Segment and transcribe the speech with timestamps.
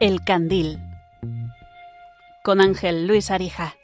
[0.00, 0.78] El Candil
[2.44, 3.74] con Ángel Luis Arija.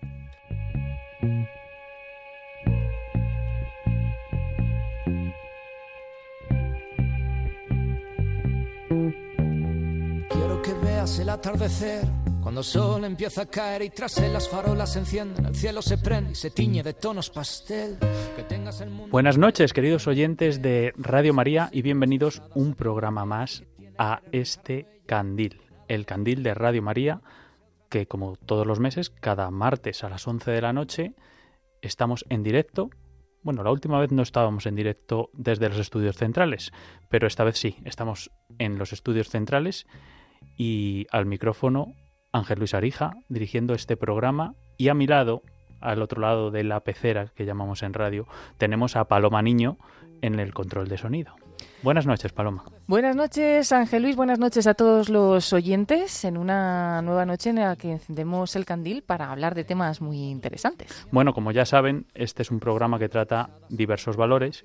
[10.29, 12.07] Quiero que veas el atardecer
[12.41, 15.83] cuando el sol empieza a caer y tras él las farolas se encienden, el cielo
[15.83, 17.99] se prende y se tiñe de tonos pastel.
[18.37, 19.11] Que tengas el mundo...
[19.11, 23.65] Buenas noches, queridos oyentes de Radio María, y bienvenidos un programa más
[23.99, 27.21] a este candil, el candil de Radio María,
[27.89, 31.15] que como todos los meses, cada martes a las 11 de la noche,
[31.83, 32.91] estamos en directo.
[33.43, 36.73] Bueno, la última vez no estábamos en directo desde los estudios centrales,
[37.09, 39.87] pero esta vez sí, estamos en los estudios centrales
[40.57, 41.95] y al micrófono
[42.33, 45.43] Ángel Luis Arija dirigiendo este programa y a mi lado,
[45.81, 48.27] al otro lado de la pecera que llamamos en radio,
[48.59, 49.79] tenemos a Paloma Niño
[50.23, 51.35] en el control de sonido.
[51.83, 52.65] Buenas noches, Paloma.
[52.87, 54.17] Buenas noches, Ángel Luis.
[54.17, 58.65] Buenas noches a todos los oyentes en una nueva noche en la que encendemos el
[58.65, 61.07] candil para hablar de temas muy interesantes.
[61.11, 64.65] Bueno, como ya saben, este es un programa que trata diversos valores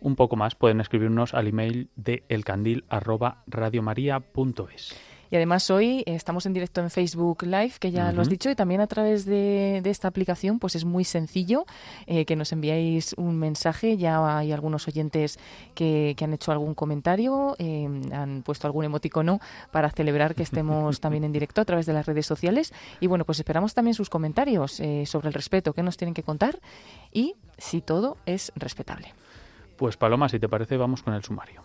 [0.00, 5.09] un poco más, pueden escribirnos al email de elcandil@radiomaria.es.
[5.30, 8.56] Y además hoy estamos en directo en Facebook Live, que ya lo has dicho, y
[8.56, 11.66] también a través de, esta aplicación, pues es muy sencillo
[12.06, 13.96] eh, que nos enviáis un mensaje.
[13.96, 15.38] Ya hay algunos oyentes
[15.74, 21.24] que, han hecho algún comentario, eh, han puesto algún emoticono para celebrar que estemos también
[21.24, 22.72] en directo a través de las redes sociales.
[23.00, 26.22] Y bueno, pues esperamos también sus comentarios eh, sobre el respeto que nos tienen que
[26.22, 26.58] contar
[27.12, 29.14] y si todo es respetable.
[29.76, 31.62] Pues Paloma, si te parece, vamos con el sumario.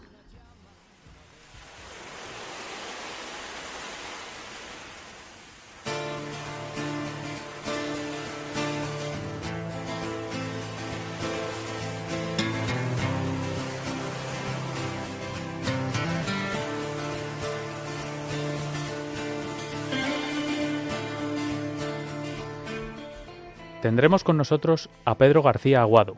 [23.86, 26.18] Tendremos con nosotros a Pedro García Aguado,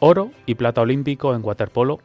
[0.00, 2.00] oro y plata olímpico en waterpolo,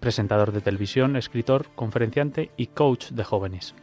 [0.00, 3.76] presentador de televisión, escritor, conferenciante y coach de jóvenes.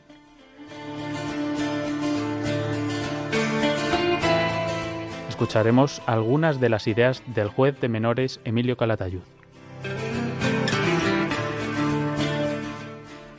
[5.29, 9.34] Escucharemos algunas de las ideas del juez de menores Emilio Calatayud.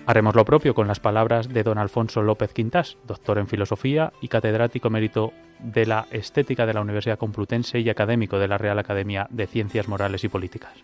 [0.09, 4.29] Haremos lo propio con las palabras de don Alfonso López Quintas, doctor en filosofía y
[4.29, 9.27] catedrático mérito de la estética de la Universidad Complutense y académico de la Real Academia
[9.31, 10.75] de Ciencias Morales y Políticas.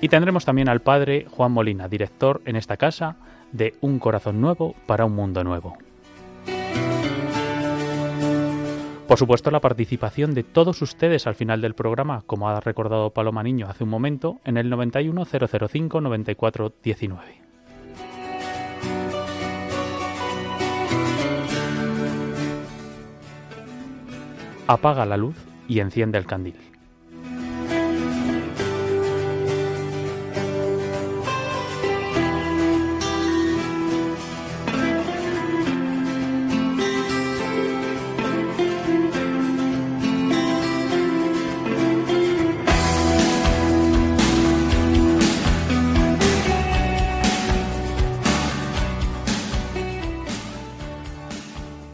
[0.00, 3.16] Y tendremos también al padre Juan Molina, director en esta casa
[3.50, 5.76] de Un Corazón Nuevo para un Mundo Nuevo.
[9.08, 13.42] Por supuesto, la participación de todos ustedes al final del programa, como ha recordado Paloma
[13.42, 17.22] Niño hace un momento, en el 91 005 94 19.
[24.66, 26.67] Apaga la luz y enciende el candil.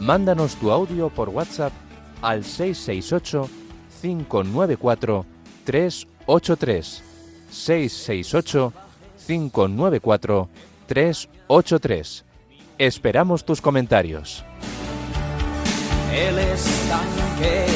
[0.04, 1.72] Mándanos tu audio por WhatsApp
[2.20, 3.48] al 668
[4.02, 5.24] 594
[5.64, 7.02] 383
[7.50, 8.72] 668
[9.26, 10.48] 594
[10.86, 12.24] 383.
[12.76, 14.44] Esperamos tus comentarios.
[16.12, 17.66] El estanque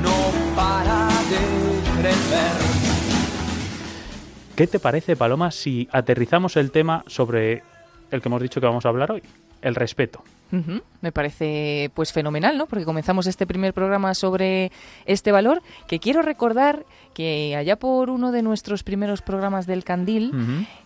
[0.00, 2.52] no para de crecer.
[4.54, 7.64] ¿Qué te parece, Paloma, si aterrizamos el tema sobre
[8.12, 9.24] el que hemos dicho que vamos a hablar hoy?
[9.60, 10.22] El respeto.
[11.00, 12.66] Me parece pues fenomenal, ¿no?
[12.66, 14.70] Porque comenzamos este primer programa sobre
[15.06, 16.84] este valor, que quiero recordar
[17.14, 20.32] que allá por uno de nuestros primeros programas del Candil,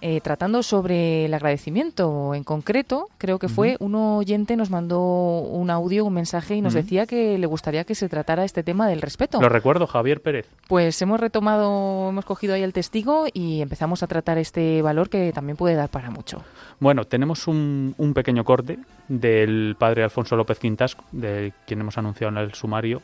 [0.00, 5.00] eh, tratando sobre el agradecimiento en concreto, creo que fue un oyente nos mandó
[5.40, 8.88] un audio, un mensaje y nos decía que le gustaría que se tratara este tema
[8.88, 9.40] del respeto.
[9.40, 10.48] Lo recuerdo, Javier Pérez.
[10.68, 15.32] Pues hemos retomado, hemos cogido ahí el testigo y empezamos a tratar este valor que
[15.32, 16.42] también puede dar para mucho.
[16.78, 18.78] Bueno, tenemos un, un pequeño corte
[19.08, 23.02] del padre Alfonso López Quintas, de quien hemos anunciado en el sumario,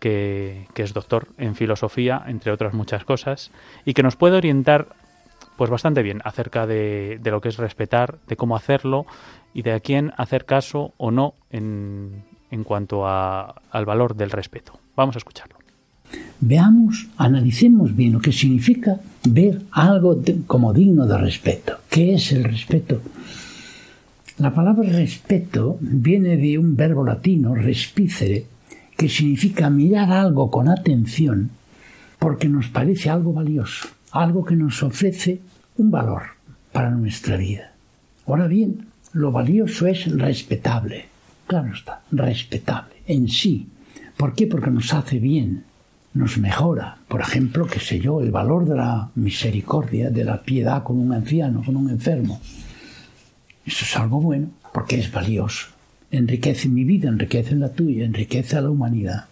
[0.00, 3.52] que, es doctor en filosofía, entre otras muchas cosas,
[3.84, 4.88] y que nos puede orientar
[5.56, 9.04] pues bastante bien acerca de, lo que es respetar, de cómo hacerlo
[9.52, 14.80] y de a quién hacer caso o no en, en cuanto al valor del respeto.
[14.96, 15.59] Vamos a escucharlo.
[16.40, 21.74] Veamos, analicemos bien lo que significa ver algo como digno de respeto.
[21.90, 23.00] ¿Qué es el respeto?
[24.38, 28.46] La palabra respeto viene de un verbo latino, respicere,
[28.96, 31.50] que significa mirar algo con atención
[32.18, 35.40] porque nos parece algo valioso, algo que nos ofrece
[35.76, 36.22] un valor
[36.72, 37.72] para nuestra vida.
[38.26, 41.06] Ahora bien, lo valioso es respetable.
[41.46, 43.68] Claro está, respetable en sí.
[44.16, 44.46] ¿Por qué?
[44.46, 45.64] Porque nos hace bien,
[46.14, 46.98] nos mejora.
[47.08, 51.12] Por ejemplo, qué sé yo, el valor de la misericordia, de la piedad con un
[51.12, 52.40] anciano, con un enfermo
[53.70, 55.68] eso es algo bueno, porque es valioso.
[56.10, 59.26] Enriquece mi vida, enriquece la tuya, enriquece a la humanidad.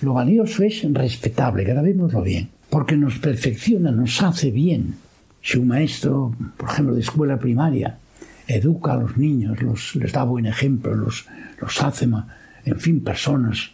[0.00, 4.94] Lo valioso es respetable, grabémoslo bien, porque nos perfecciona, nos hace bien.
[5.42, 7.98] Si un maestro, por ejemplo, de escuela primaria,
[8.46, 9.58] educa a los niños,
[9.94, 11.26] les da buen ejemplo, los,
[11.60, 12.08] los hace,
[12.64, 13.72] en fin, personas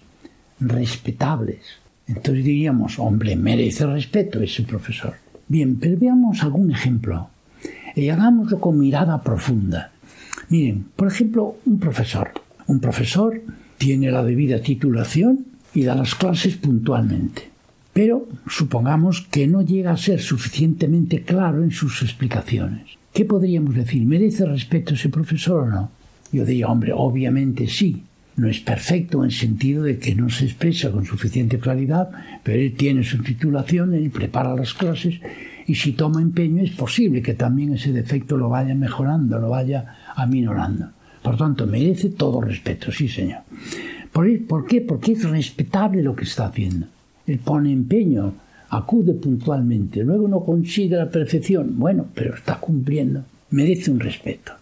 [0.58, 1.60] respetables,
[2.08, 5.14] entonces diríamos, hombre, merece respeto ese profesor.
[5.46, 7.28] Bien, pero veamos algún ejemplo
[7.94, 9.92] y hagámoslo con mirada profunda.
[10.48, 12.30] Miren, por ejemplo, un profesor.
[12.66, 13.42] Un profesor
[13.76, 17.50] tiene la debida titulación y da las clases puntualmente.
[17.92, 22.98] Pero supongamos que no llega a ser suficientemente claro en sus explicaciones.
[23.12, 24.04] ¿Qué podríamos decir?
[24.04, 25.90] ¿Merece respeto ese profesor o no?
[26.32, 28.04] Yo diría, hombre, obviamente sí.
[28.38, 32.08] No es perfecto en el sentido de que no se expresa con suficiente claridad,
[32.44, 35.20] pero él tiene su titulación, él prepara las clases
[35.66, 39.96] y si toma empeño es posible que también ese defecto lo vaya mejorando, lo vaya
[40.14, 40.90] aminorando.
[41.20, 43.40] Por tanto, merece todo respeto, sí señor.
[44.12, 44.82] ¿Por, qué?
[44.82, 46.86] Porque es respetable lo que está haciendo.
[47.26, 48.34] Él pone empeño,
[48.70, 54.52] acude puntualmente, luego no consigue la perfección, bueno, pero está cumpliendo, merece un respeto.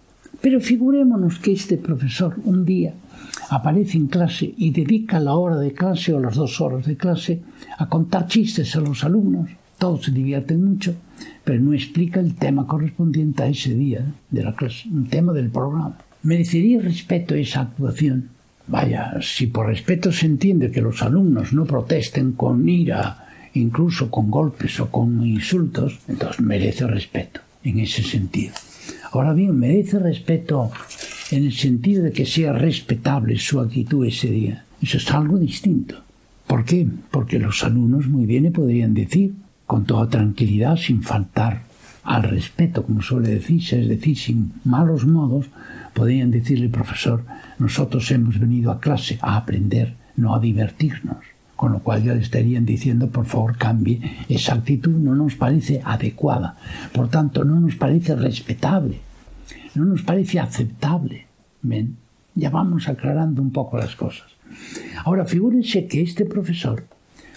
[0.40, 2.94] Pero figurémonos que este profesor un día
[3.50, 7.42] aparece en clase y dedica la hora de clase o las dos horas de clase
[7.78, 10.94] a contar chistes a los alumnos todos se divierten mucho,
[11.44, 15.50] pero no explica el tema correspondiente a ese día de la clase, un tema del
[15.50, 15.98] programa.
[16.22, 18.30] ¿Merecería respeto esa actuación?
[18.68, 24.30] Vaya, si por respeto se entiende que los alumnos no protesten con ira, incluso con
[24.30, 28.54] golpes o con insultos, entonces merece respeto en ese sentido.
[29.12, 30.70] Ahora bien, merece respeto
[31.30, 34.64] en el sentido de que sea respetable su actitud ese día.
[34.80, 35.96] Eso es algo distinto.
[36.46, 36.86] ¿Por qué?
[37.10, 39.34] Porque los alumnos muy bien le podrían decir,
[39.66, 41.62] con toda tranquilidad, sin faltar
[42.04, 45.46] al respeto, como suele decirse, es decir, sin malos modos,
[45.92, 47.24] podrían decirle, profesor,
[47.58, 51.18] nosotros hemos venido a clase a aprender, no a divertirnos.
[51.56, 55.80] Con lo cual ya le estarían diciendo, por favor, cambie, esa actitud no nos parece
[55.82, 56.56] adecuada,
[56.92, 59.00] por tanto, no nos parece respetable,
[59.76, 61.26] no nos parece aceptable.
[61.62, 61.96] ¿Ven?
[62.34, 64.26] Ya vamos aclarando un poco las cosas.
[65.04, 66.84] Ahora, figúrense que este profesor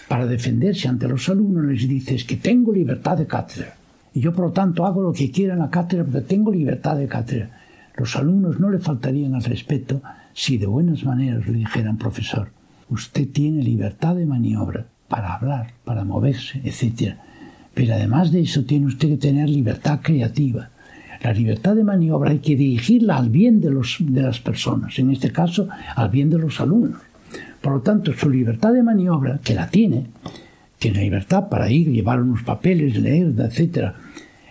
[0.08, 3.76] para defenderse ante los alumnos les dices que tengo libertad de cátedra.
[4.12, 6.96] Y yo, por lo tanto, hago lo que quiera en la cátedra porque tengo libertad
[6.96, 7.60] de cátedra.
[7.96, 12.50] Los alumnos no le faltarían al respeto si de buenas maneras le dijeran, profesor,
[12.88, 17.14] usted tiene libertad de maniobra para hablar, para moverse, etc.
[17.74, 20.70] Pero además de eso tiene usted que tener libertad creativa.
[21.22, 25.10] La libertad de maniobra hay que dirigirla al bien de, los, de las personas, en
[25.10, 26.98] este caso al bien de los alumnos.
[27.60, 30.06] Por lo tanto, su libertad de maniobra, que la tiene,
[30.78, 33.92] tiene libertad para ir, llevar unos papeles, leer, etc.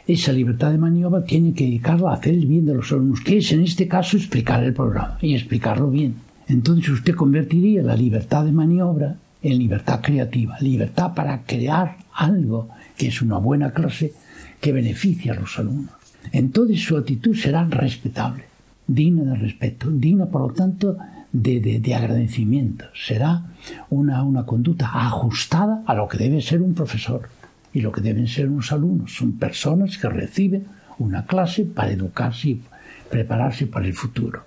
[0.05, 3.38] Esa libertad de maniobra tiene que dedicarla a hacer el bien de los alumnos, que
[3.38, 6.15] es en este caso explicar el programa y explicarlo bien.
[6.47, 13.07] Entonces usted convertiría la libertad de maniobra en libertad creativa, libertad para crear algo que
[13.07, 14.13] es una buena clase
[14.59, 15.98] que beneficia a los alumnos.
[16.31, 18.43] Entonces su actitud será respetable,
[18.88, 20.97] digna de respeto, digna por lo tanto
[21.31, 22.85] de, agradecimiento.
[22.93, 23.43] Será
[23.89, 27.29] una, una conducta ajustada a lo que debe ser un profesor
[27.73, 29.15] y lo que deben ser unos alumnos.
[29.15, 30.65] Son personas que reciben
[30.97, 32.61] una clase para educarse y
[33.09, 34.43] prepararse para el futuro.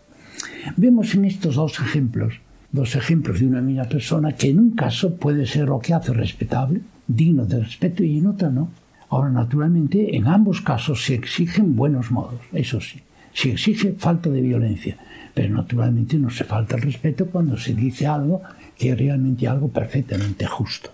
[0.77, 2.35] Vemos en estos dos ejemplos,
[2.71, 6.13] dos ejemplos de una misma persona, que en un caso puede ser lo que hace
[6.13, 8.71] respetable, digno de respeto, y en otro no.
[9.13, 13.03] Ahora, naturalmente, en ambos casos se exigen buenos modos, eso sí.
[13.35, 14.97] Se exige falta de violencia,
[15.35, 18.41] pero naturalmente no se falta el respeto cuando se dice algo
[18.79, 20.91] que es realmente algo perfectamente justo.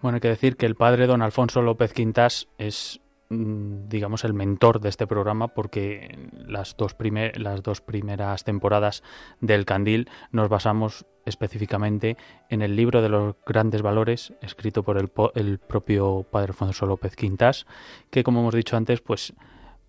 [0.00, 3.00] Bueno, hay que decir que el padre don Alfonso López Quintas es
[3.30, 6.94] Mm, digamos, el mentor de este programa porque las dos,
[7.36, 9.02] las dos primeras temporadas
[9.40, 12.16] del Candil nos basamos específicamente
[12.48, 17.16] en el libro de los grandes valores escrito por el, el propio padre Alfonso López
[17.16, 17.66] Quintas,
[18.10, 19.34] que como hemos dicho antes, pues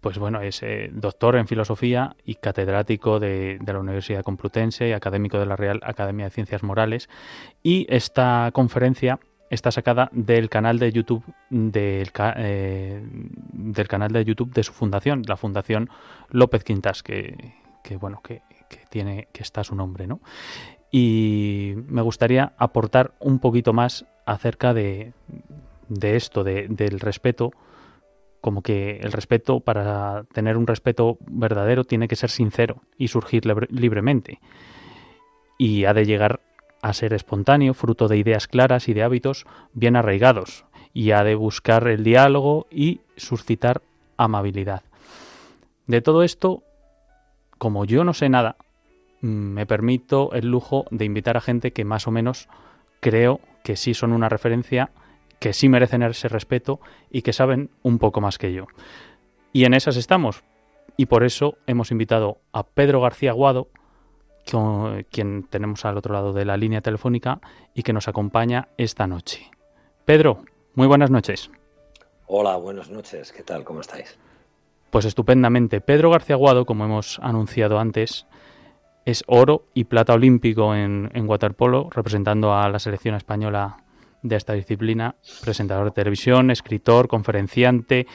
[0.05, 5.47] pues bueno, es eh, doctor en filosofía y catedrático de, la Universidad Complutense, académico de
[5.47, 7.09] la Real Academia de Ciencias Morales.
[7.63, 14.53] Y esta conferencia está sacada del canal de YouTube del, eh, del canal de YouTube
[14.53, 15.89] de su fundación, la Fundación
[16.29, 17.35] López Quintas, que,
[17.99, 18.43] bueno, que,
[18.91, 20.19] tiene, que está su nombre, ¿no?
[20.91, 25.13] Y me gustaría aportar un poquito más acerca de,
[25.89, 27.51] de esto, de, del respeto,
[28.41, 33.43] como que el respeto, para tener un respeto verdadero, tiene que ser sincero y surgir
[33.71, 34.39] libremente.
[35.57, 36.41] Y ha de llegar
[36.81, 41.33] a ser espontáneo, fruto de ideas claras y de hábitos bien arraigados, y ha de
[41.33, 43.81] buscar el diálogo y suscitar
[44.17, 44.83] amabilidad.
[45.87, 46.61] De todo esto,
[47.57, 48.57] como yo no sé nada,
[49.25, 52.48] me permito el lujo de invitar a gente que más o menos
[53.00, 54.91] creo que sí son una referencia,
[55.39, 56.79] que sí merecen ese respeto
[57.10, 58.67] y que saben un poco más que yo.
[59.51, 60.44] Y en esas estamos.
[60.98, 63.67] Y por eso hemos invitado a Pedro García Guado,
[65.10, 67.41] quien tenemos al otro lado de la línea telefónica
[67.74, 69.50] y que nos acompaña esta noche.
[70.05, 70.44] Pedro,
[70.75, 71.50] muy buenas noches.
[72.27, 73.32] Hola, buenas noches.
[73.32, 73.63] ¿Qué tal?
[73.63, 74.17] ¿Cómo estáis?
[74.91, 75.82] Pues estupendamente.
[75.82, 78.27] Pedro García Guado, como hemos anunciado antes,
[79.05, 83.77] es oro y plata olímpico en, en waterpolo, representando a la selección española
[84.24, 88.07] de esta disciplina, presentador de televisión, escritor, conferenciante,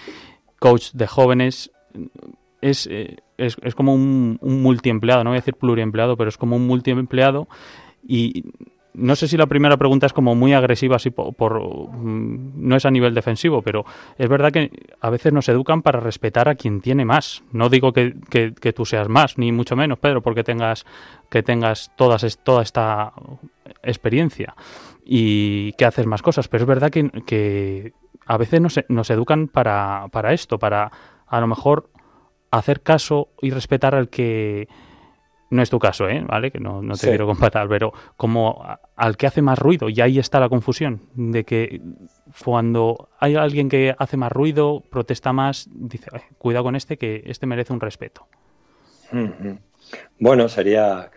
[0.58, 1.70] coach de jóvenes,
[2.60, 6.36] es, eh, es, es, como un, un, multiempleado, no voy a decir pluriempleado, pero es
[6.36, 7.48] como un multiempleado
[8.06, 8.44] y
[8.94, 12.84] no sé si la primera pregunta es como muy agresiva, así por, mm, no es
[12.84, 13.84] a nivel defensivo, pero
[14.18, 14.70] es verdad que
[15.00, 17.42] a veces nos educan para respetar a quien tiene más.
[17.52, 20.84] No digo que, que, tú seas más, ni mucho menos, Pedro, porque tengas
[21.28, 23.12] que tengas todas, toda esta
[23.82, 24.54] experiencia
[25.04, 27.92] y que haces más cosas, pero es verdad que, que
[28.26, 30.90] a veces nos, nos educan para, para esto, para
[31.26, 31.90] a lo mejor
[32.50, 34.68] hacer caso y respetar al que
[35.50, 36.22] no es tu caso, ¿eh?
[36.26, 36.50] ¿Vale?
[36.50, 38.64] Que no, te quiero comparar, pero como
[38.96, 41.80] al que hace más ruido, y ahí está la confusión, de que
[42.44, 47.46] cuando hay alguien que hace más ruido, protesta más, dice, cuidado con este, que este
[47.46, 48.26] merece un respeto.
[50.20, 51.10] Bueno, sería,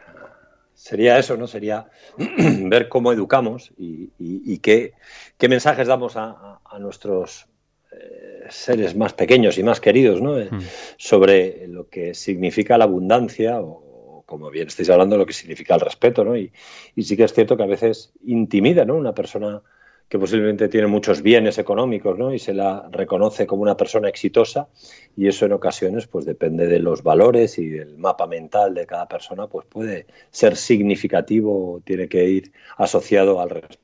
[0.74, 1.46] sería eso, ¿no?
[1.46, 1.88] Sería
[2.18, 4.94] ver cómo educamos y, qué,
[5.38, 7.48] qué, mensajes damos a, a nuestros
[7.92, 10.40] eh, seres más pequeños y más queridos, ¿no?
[10.40, 10.62] Eh, hmm.
[10.98, 13.83] Sobre lo que significa la abundancia o,
[14.25, 16.36] como bien estáis hablando, lo que significa el respeto, ¿no?
[16.38, 16.51] Y,
[16.98, 18.96] sí que es cierto que a veces intimida, ¿no?
[18.96, 19.62] Una persona
[20.10, 22.34] que posiblemente tiene muchos bienes económicos, ¿no?
[22.34, 24.68] Y se la reconoce como una persona exitosa
[25.15, 29.08] y eso en ocasiones, pues depende de los valores y del mapa mental de cada
[29.08, 33.82] persona, pues puede ser significativo, tiene que ir asociado al respeto.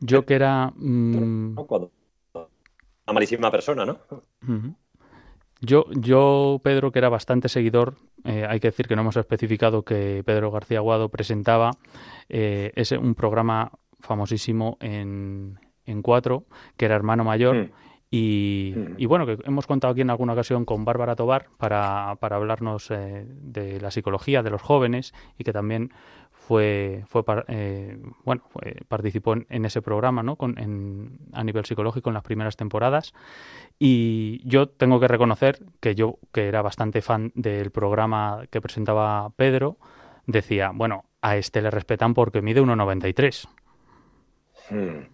[0.00, 0.72] Yo que era...
[0.76, 1.56] Mm,
[3.12, 3.98] malísima persona, ¿no?
[5.60, 9.82] Yo, yo, Pedro, que era bastante seguidor, eh, hay que decir que no hemos especificado
[9.82, 11.72] que Pedro García Guado presentaba
[12.30, 16.44] eh, ese, un programa famosísimo en, en Cuatro,
[16.78, 17.70] que era Hermano Mayor, mm.
[18.10, 18.94] y, mm.
[18.96, 22.90] y, bueno, que hemos contado aquí en alguna ocasión con Bárbara Tobar para, para hablarnos
[22.90, 25.92] eh, de la psicología de los jóvenes y que también
[26.40, 28.42] fue, fue eh, bueno,
[28.88, 30.36] participó en, ese programa ¿no?
[30.36, 33.12] Con, a nivel psicológico en las primeras temporadas.
[33.78, 39.30] Y yo tengo que reconocer que yo, que era bastante fan del programa que presentaba
[39.36, 39.76] Pedro,
[40.26, 43.48] decía, bueno, a este le respetan porque mide 1,93.
[44.70, 45.06] Hmm.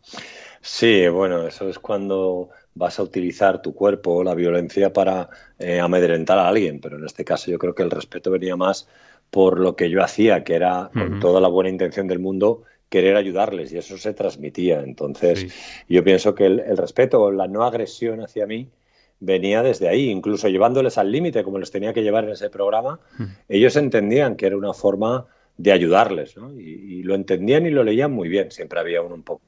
[0.61, 5.29] Sí, bueno, eso es cuando vas a utilizar tu cuerpo la violencia para
[5.59, 8.89] eh, amedrentar a alguien, pero en este caso yo creo que el respeto venía más
[9.31, 13.17] por lo que yo hacía, que era con toda la buena intención del mundo querer
[13.17, 14.81] ayudarles y eso se transmitía.
[14.81, 15.53] Entonces,
[15.89, 18.71] yo pienso que el, respeto o la no agresión hacia mí
[19.19, 23.01] venía desde ahí, incluso llevándoles al límite, como les tenía que llevar en ese programa,
[23.49, 26.53] ellos entendían que era una forma de ayudarles, ¿no?
[26.53, 28.51] y, lo entendían y lo leían muy bien.
[28.51, 29.43] Siempre había uno un poco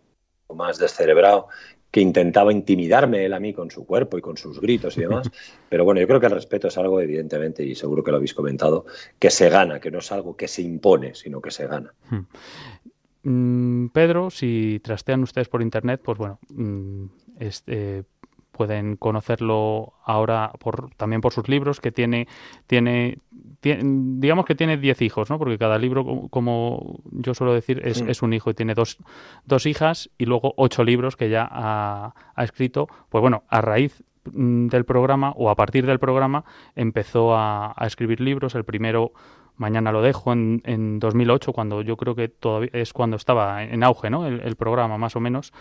[0.55, 1.49] más descerebrado
[1.91, 5.31] que intentaba intimidarme él a mí con su cuerpo y con sus gritos y demás.
[5.69, 8.35] Pero bueno, yo creo que el respeto es algo evidentemente, y seguro que lo habéis
[8.35, 8.87] comentado,
[9.19, 11.93] que se gana, que no es algo que se impone, sino que se gana.
[13.23, 17.05] Mm, Pedro, si trastean ustedes por internet, pues bueno, mm,
[17.41, 18.05] este,
[18.59, 22.27] pueden conocerlo ahora por, también por sus libros, que tiene,
[22.67, 23.19] tiene,
[23.63, 25.39] digamos que tiene 10 hijos, ¿no?
[25.39, 28.99] Porque cada libro, como yo suelo decir, es, es un hijo y tiene dos,
[29.45, 32.89] dos, hijas y luego ocho libros que ya ha, escrito.
[33.11, 36.45] Pues bueno, a raíz del programa o a partir del programa
[36.75, 38.55] empezó a, a escribir libros.
[38.55, 39.13] El primero
[39.59, 43.83] Mañana lo dejo en, en 2008, cuando yo creo que todavía es cuando estaba en
[43.83, 44.25] auge, ¿no?
[44.25, 45.53] El, programa, más o menos,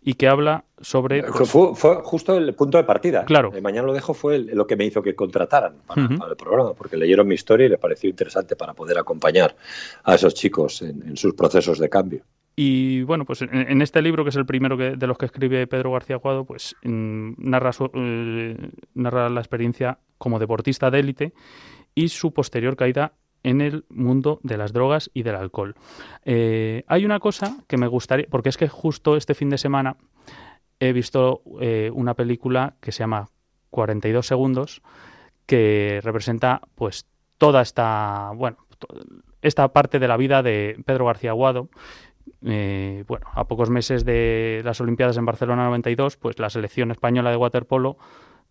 [0.00, 1.22] y que habla sobre.
[1.22, 3.26] Pues, fue, justo el punto de partida.
[3.26, 3.52] Claro.
[3.54, 6.96] Eh, mañana lo dejo fue lo que me hizo que contrataran para, el programa, porque
[6.96, 9.54] leyeron mi historia y les pareció interesante para poder acompañar
[10.02, 12.24] a esos chicos en, sus procesos de cambio.
[12.54, 15.66] Y bueno, pues en, este libro, que es el primero que, de los que escribe
[15.66, 21.32] Pedro García Aguado, pues mm, narra, eh, narra la experiencia como deportista de élite
[21.94, 25.74] y su posterior caída en el mundo de las drogas y del alcohol.
[26.24, 29.96] Eh, hay una cosa que me gustaría, porque es que justo este fin de semana
[30.78, 33.28] he visto eh, una película que se llama
[33.70, 34.82] 42 segundos,
[35.46, 37.06] que representa pues
[37.38, 38.58] toda esta, bueno,
[39.42, 41.68] esta parte de la vida de Pedro García Aguado.
[42.44, 47.30] Eh, bueno, a pocos meses de las Olimpiadas en Barcelona 92, pues la selección española
[47.30, 47.96] de waterpolo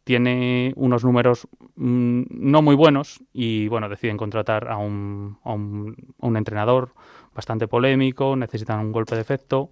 [0.03, 6.37] tiene unos números mm, no muy buenos y bueno, deciden contratar a un, a un,
[6.37, 6.93] entrenador
[7.35, 9.69] bastante polémico, necesitan un golpe de efecto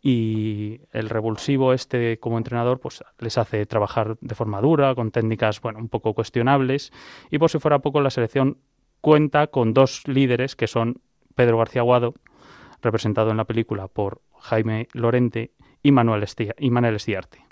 [0.00, 5.60] y el revulsivo este como entrenador pues les hace trabajar de forma dura, con técnicas
[5.60, 6.92] bueno, un poco cuestionables
[7.30, 8.58] y por si fuera poco la selección
[9.00, 11.00] cuenta con dos líderes que son
[11.34, 12.14] Pedro García Aguado,
[12.82, 16.24] representado en la película por Jaime Lorente y Manuel,
[16.58, 17.44] y Manuel Estiarte.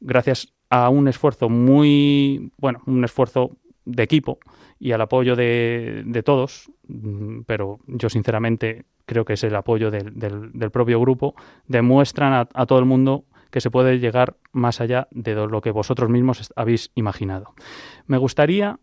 [0.00, 4.38] Gracias a un esfuerzo muy, bueno, un esfuerzo de equipo
[4.78, 9.90] y al apoyo de, de todos, mm, pero yo sinceramente creo que es el apoyo
[9.90, 11.34] del, propio grupo,
[11.66, 16.10] demuestran a, todo el mundo que se puede llegar más allá de lo que vosotros
[16.10, 17.54] mismos habéis imaginado.
[18.06, 18.78] Me gustaría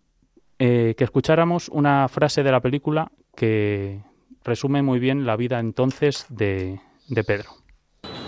[0.58, 4.02] eh, que escucháramos una frase de la película que
[4.46, 6.80] resume muy bien la vida entonces de,
[7.10, 7.50] de Pedro.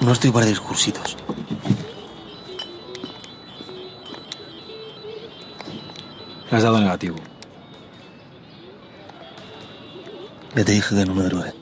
[0.02, 1.16] No estoy para discursitos.
[6.50, 7.16] Le has dado negativo.
[10.56, 11.54] Ya te dije que no me drogué.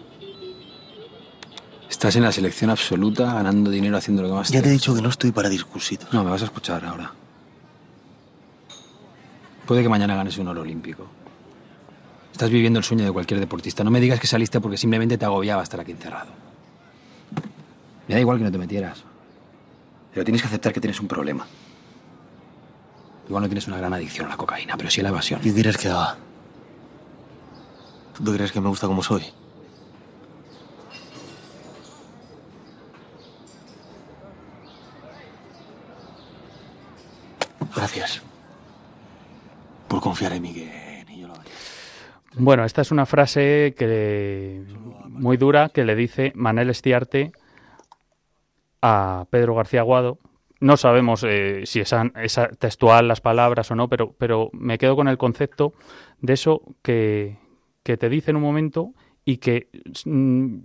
[1.89, 4.95] Estás en la selección absoluta, ganando dinero haciendo lo que más Ya te he dicho
[4.95, 6.13] que no estoy para discursitos.
[6.13, 7.11] No, me vas a escuchar ahora.
[9.65, 11.07] Puede que mañana ganes un oro olímpico.
[12.35, 13.81] Estás viviendo el sueño de cualquier deportista.
[13.85, 16.33] No me digas que saliste porque simplemente te agobiaba estar aquí encerrado.
[18.09, 19.05] Me da igual que no te metieras.
[20.13, 21.47] Pero tienes que aceptar que tienes un problema.
[23.29, 25.39] Igual no tienes una gran adicción a la cocaína, pero sí a la evasión.
[25.39, 26.17] ¿Qué quieres que haga?
[28.21, 29.23] ¿Tú crees que me gusta como soy?
[37.73, 38.21] Gracias
[39.87, 40.94] por confiar en mí que
[42.37, 44.63] Bueno, esta es una frase que
[45.07, 47.31] muy dura que le dice Manel Estiarte
[48.81, 50.19] a Pedro García Aguado,
[50.59, 54.95] no sabemos eh, si es esa textual las palabras o no, pero, pero me quedo
[54.95, 55.73] con el concepto
[56.21, 57.37] de eso que,
[57.83, 58.93] que te dice en un momento
[59.25, 59.69] y que
[60.05, 60.57] mm,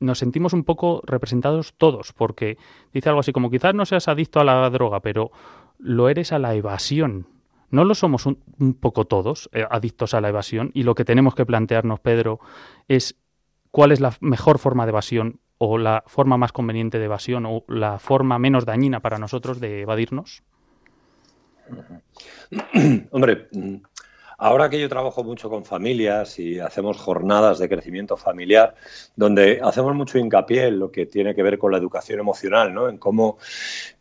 [0.00, 2.58] nos sentimos un poco representados todos, porque
[2.92, 5.30] dice algo así como quizás no seas adicto a la droga, pero
[5.78, 7.26] lo eres a la evasión.
[7.70, 10.70] ¿No lo somos un, poco todos eh, adictos a la evasión?
[10.74, 12.40] Y lo que tenemos que plantearnos, Pedro,
[12.88, 13.16] es
[13.70, 17.64] cuál es la mejor forma de evasión o la forma más conveniente de evasión o
[17.68, 20.42] la forma menos dañina para nosotros de evadirnos?
[23.12, 23.48] Hombre,
[24.42, 28.74] Ahora que yo trabajo mucho con familias y hacemos jornadas de crecimiento familiar,
[29.14, 32.88] donde hacemos mucho hincapié en lo que tiene que ver con la educación emocional, ¿no?
[32.88, 33.36] en cómo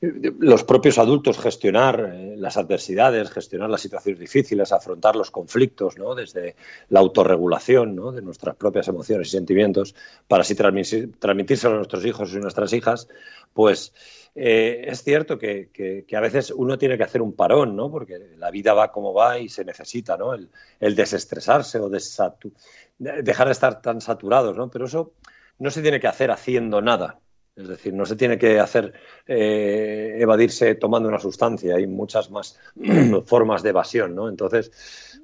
[0.01, 5.97] eh, los propios adultos gestionar eh, las adversidades, gestionar las situaciones difíciles, afrontar los conflictos,
[5.97, 6.15] ¿no?
[6.15, 6.55] desde
[6.87, 8.13] la autorregulación ¿no?
[8.13, 9.93] de nuestras propias emociones y sentimientos,
[10.29, 13.09] para así transmitírselo a nuestros hijos y nuestras hijas,
[13.53, 13.93] pues
[14.35, 17.91] eh, es cierto que, a veces uno tiene que hacer un parón, ¿no?
[17.91, 20.33] Porque la vida va como va y se necesita, ¿no?
[20.33, 24.69] El, desestresarse o dejar de estar tan saturados, ¿no?
[24.69, 25.13] Pero eso
[25.57, 27.19] no se tiene que hacer haciendo nada.
[27.59, 28.93] Es decir, no se tiene que hacer
[29.27, 31.75] eh, evadirse tomando una sustancia.
[31.75, 32.57] Hay muchas más
[33.25, 34.29] formas de evasión, ¿no?
[34.29, 34.71] Entonces,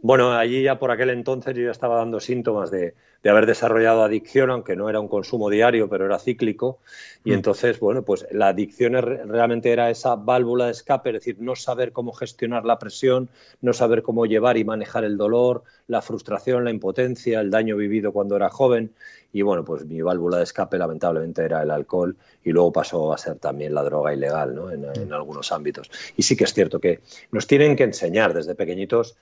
[0.01, 2.95] bueno, allí ya por aquel entonces yo ya estaba dando síntomas de,
[3.29, 6.79] haber desarrollado adicción, aunque no era un consumo diario, pero era cíclico.
[7.23, 7.33] Y mm.
[7.33, 11.91] entonces, bueno, pues la adicción realmente era esa válvula de escape, es decir, no saber
[11.91, 13.29] cómo gestionar la presión,
[13.61, 18.11] no saber cómo llevar y manejar el dolor, la frustración, la impotencia, el daño vivido
[18.11, 18.93] cuando era joven.
[19.33, 23.17] Y bueno, pues mi válvula de escape lamentablemente era el alcohol y luego pasó a
[23.17, 24.71] ser también la droga ilegal ¿no?
[24.71, 25.89] en, en algunos ámbitos.
[26.15, 29.17] Y sí que es cierto que nos tienen que enseñar desde pequeñitos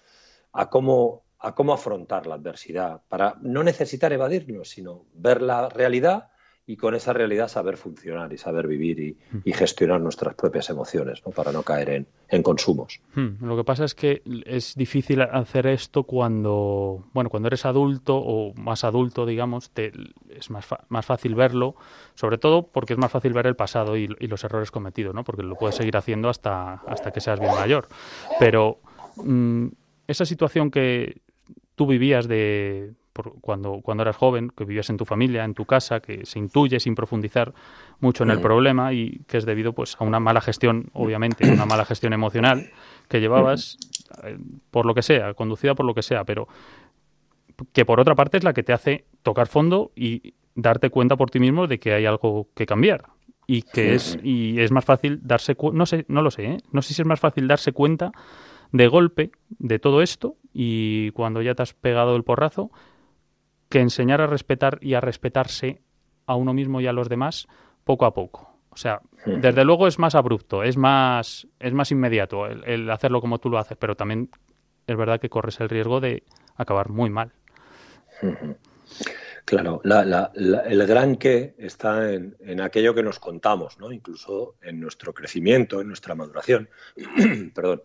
[0.51, 6.29] a cómo, a cómo afrontar la adversidad, para no necesitar evadirnos, sino ver la realidad
[6.65, 11.33] y con esa realidad saber funcionar y saber vivir y, gestionar nuestras propias emociones, ¿no?
[11.33, 13.01] para no caer en, consumos.
[13.13, 18.15] Hmm, lo que pasa es que es difícil hacer esto cuando, bueno, cuando eres adulto
[18.15, 19.91] o más adulto, digamos, te,
[20.29, 21.75] es más, más fácil verlo,
[22.15, 25.25] sobre todo porque es más fácil ver el pasado y, los errores cometidos, ¿no?
[25.25, 27.89] porque lo puedes seguir haciendo hasta, hasta que seas bien mayor.
[28.39, 28.79] Pero
[29.17, 29.67] mm,
[30.07, 31.22] esa situación que
[31.75, 32.93] tú vivías de
[33.41, 36.79] cuando, cuando eras joven, que vivías en tu familia, en tu casa, que se intuye
[36.79, 37.53] sin profundizar
[37.99, 41.65] mucho en el problema y que es debido pues a una mala gestión, obviamente, una
[41.65, 42.71] mala gestión emocional
[43.07, 43.77] que llevabas
[44.23, 44.37] eh,
[44.71, 46.47] por lo que sea, conducida por lo que sea, pero
[47.71, 51.29] que por otra parte es la que te hace tocar fondo y darte cuenta por
[51.29, 53.05] ti mismo de que hay algo que cambiar
[53.45, 56.57] y que es y es más fácil darse no sé no lo sé ¿eh?
[56.71, 58.11] no sé si es más fácil darse cuenta
[58.73, 62.71] de golpe de todo esto y cuando ya te has pegado el porrazo,
[63.69, 65.81] que enseñar a respetar y a respetarse
[66.25, 67.47] a uno mismo y a los demás
[67.85, 68.49] poco a poco.
[68.71, 73.37] O sea, desde luego es más abrupto, es más, es más inmediato el, hacerlo como
[73.37, 74.29] tú lo haces, pero también
[74.87, 76.23] es verdad que corres el riesgo de
[76.55, 77.31] acabar muy mal.
[79.45, 83.91] Claro, el gran qué está en, en, aquello que nos contamos, ¿no?
[83.91, 86.69] incluso en nuestro crecimiento, en nuestra maduración.
[87.53, 87.83] Perdón.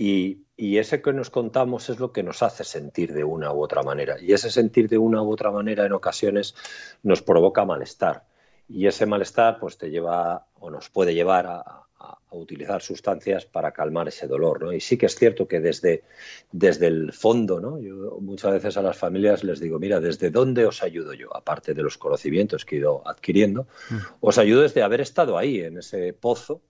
[0.00, 0.46] Y,
[0.78, 4.16] ese que nos contamos es lo que nos hace sentir de una u otra manera.
[4.18, 6.54] Y ese sentir de una u otra manera en ocasiones
[7.02, 8.24] nos provoca malestar.
[8.66, 11.76] Y ese malestar pues te lleva o nos puede llevar a,
[12.32, 14.62] utilizar sustancias para calmar ese dolor.
[14.62, 14.72] ¿no?
[14.72, 16.04] Y sí que es cierto que desde,
[16.52, 17.78] desde el fondo, ¿no?
[17.78, 21.36] yo muchas veces a las familias les digo, mira, ¿desde dónde os ayudo yo?
[21.36, 23.96] Aparte de los conocimientos que he ido adquiriendo, mm.
[24.20, 26.62] os ayudo desde haber estado ahí, en ese pozo,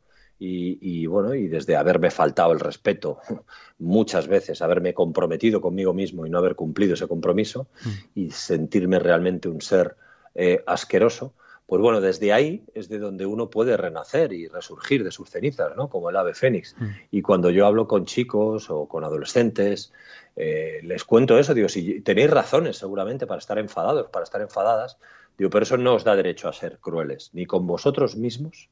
[0.43, 3.19] y, bueno, y desde haberme faltado el respeto
[3.79, 7.91] muchas veces, haberme comprometido conmigo mismo y no haber cumplido ese compromiso mm.
[8.15, 9.97] y sentirme realmente un ser
[10.35, 11.35] eh, asqueroso,
[11.67, 15.77] pues bueno, desde ahí es de donde uno puede renacer y resurgir de sus cenizas,
[15.77, 15.89] ¿no?
[15.89, 16.75] Como el ave fénix.
[16.79, 16.87] Mm.
[17.11, 19.93] Y cuando yo hablo con chicos o con adolescentes,
[20.37, 24.97] eh, les cuento eso, digo, si tenéis razones seguramente para estar enfadados, para estar enfadadas,
[25.37, 28.71] digo, pero eso no os da derecho a ser crueles, ni con vosotros mismos,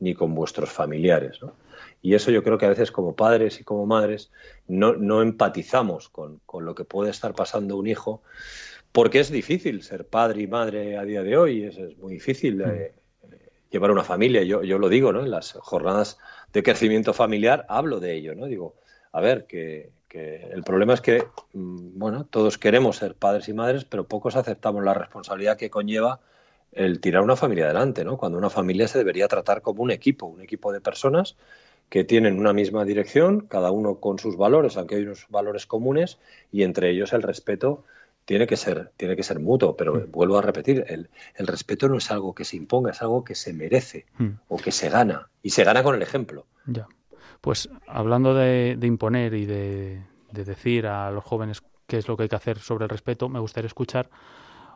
[0.00, 1.38] ni con vuestros familiares.
[2.02, 4.30] Y eso yo creo que a veces como padres y como madres
[4.66, 8.22] no, empatizamos con, lo que puede estar pasando un hijo,
[8.92, 12.60] porque es difícil ser padre y madre a día de hoy, es, es muy difícil
[12.62, 12.94] eh,
[13.70, 14.42] llevar una familia.
[14.42, 15.20] Yo, yo lo digo, ¿no?
[15.20, 16.18] En las jornadas
[16.52, 18.46] de crecimiento familiar hablo de ello, ¿no?
[18.46, 18.74] Digo,
[19.12, 23.52] a ver, que, que el problema es que, mm, bueno, todos queremos ser padres y
[23.52, 26.20] madres, pero pocos aceptamos la responsabilidad que conlleva
[26.72, 28.16] el tirar una familia adelante, ¿no?
[28.16, 31.36] Cuando una familia se debería tratar como un equipo, un equipo de personas
[31.88, 36.18] que tienen una misma dirección, cada uno con sus valores, aunque hay unos valores comunes,
[36.52, 37.84] y entre ellos el respeto
[38.24, 39.76] tiene que ser, tiene que ser mutuo.
[39.76, 40.12] Pero mm.
[40.12, 41.08] vuelvo a repetir, el,
[41.46, 44.28] respeto no es algo que se imponga, es algo que se merece mm.
[44.48, 46.46] o que se gana, y se gana con el ejemplo.
[46.66, 46.86] Ya.
[47.40, 52.28] Pues hablando de, imponer y de decir a los jóvenes qué es lo que hay
[52.28, 54.10] que hacer sobre el respeto, me gustaría escuchar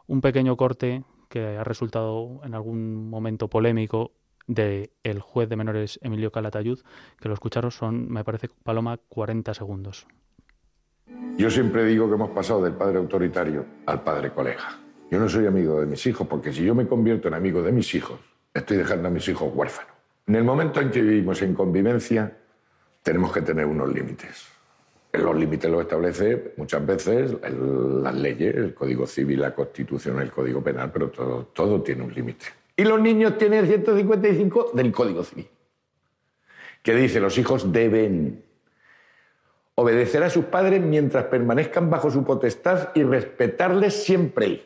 [0.08, 4.12] un pequeño corte que ha resultado en algún momento polémico
[4.46, 6.78] de el juez de menores Emilio Calatayud,
[7.18, 10.06] que lo escucharon son, me parece, Paloma, 40 segundos.
[11.36, 14.78] Yo siempre digo que hemos pasado del padre autoritario al padre colega.
[15.10, 17.72] Yo no soy amigo de mis hijos porque si yo me convierto en amigo de
[17.72, 18.20] mis hijos,
[18.54, 19.92] estoy dejando a mis hijos huérfanos.
[20.28, 22.38] En el momento en que vivimos en convivencia,
[23.02, 24.53] tenemos que tener unos límites.
[25.18, 30.62] Los límites los establece muchas veces las leyes, el Código Civil, la Constitución, el Código
[30.62, 32.46] Penal, pero todo, todo tiene un límite.
[32.76, 35.48] Y los niños tienen el 155 del Código Civil,
[36.82, 38.42] que dice los hijos deben
[39.76, 44.64] obedecer a sus padres mientras permanezcan bajo su potestad y respetarles siempre.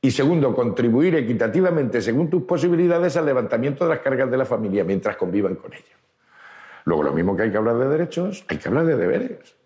[0.00, 4.84] Y segundo, contribuir equitativamente, según tus posibilidades, al levantamiento de las cargas de la familia
[4.84, 5.96] mientras convivan con ella.
[6.86, 9.56] Luego, lo mismo que hay que hablar de derechos, hay que hablar de deberes.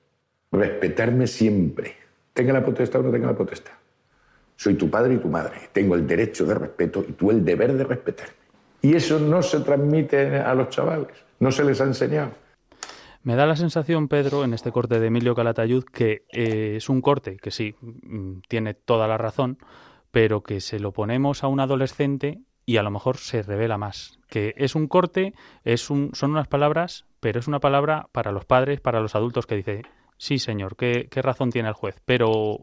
[0.50, 1.94] Respetarme siempre,
[2.33, 3.74] tenga la potestad o no tenga la potestad.
[4.56, 5.68] Soy tu padre y tu madre.
[5.72, 8.35] Tengo el derecho de respeto y tú el deber de respetarme.
[8.83, 12.33] Y eso no se transmite a los chavales, no se les ha enseñado.
[13.22, 17.02] Me da la sensación, Pedro, en este corte de Emilio Calatayud, que eh, es un
[17.02, 19.59] corte que sí, mm, tiene toda la razón,
[20.11, 24.20] pero que se lo ponemos a un adolescente y a lo mejor se revela más.
[24.28, 28.44] Que es un corte, es un, son unas palabras, pero es una palabra para los
[28.44, 29.83] padres, para los adultos que dice,
[30.18, 32.61] sí señor, qué, qué razón tiene el juez, pero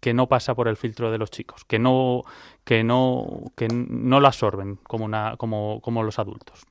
[0.00, 2.22] que no pasa por el filtro de los chicos, que no,
[2.64, 6.64] que no, que no lo absorben como, una, como, como los adultos.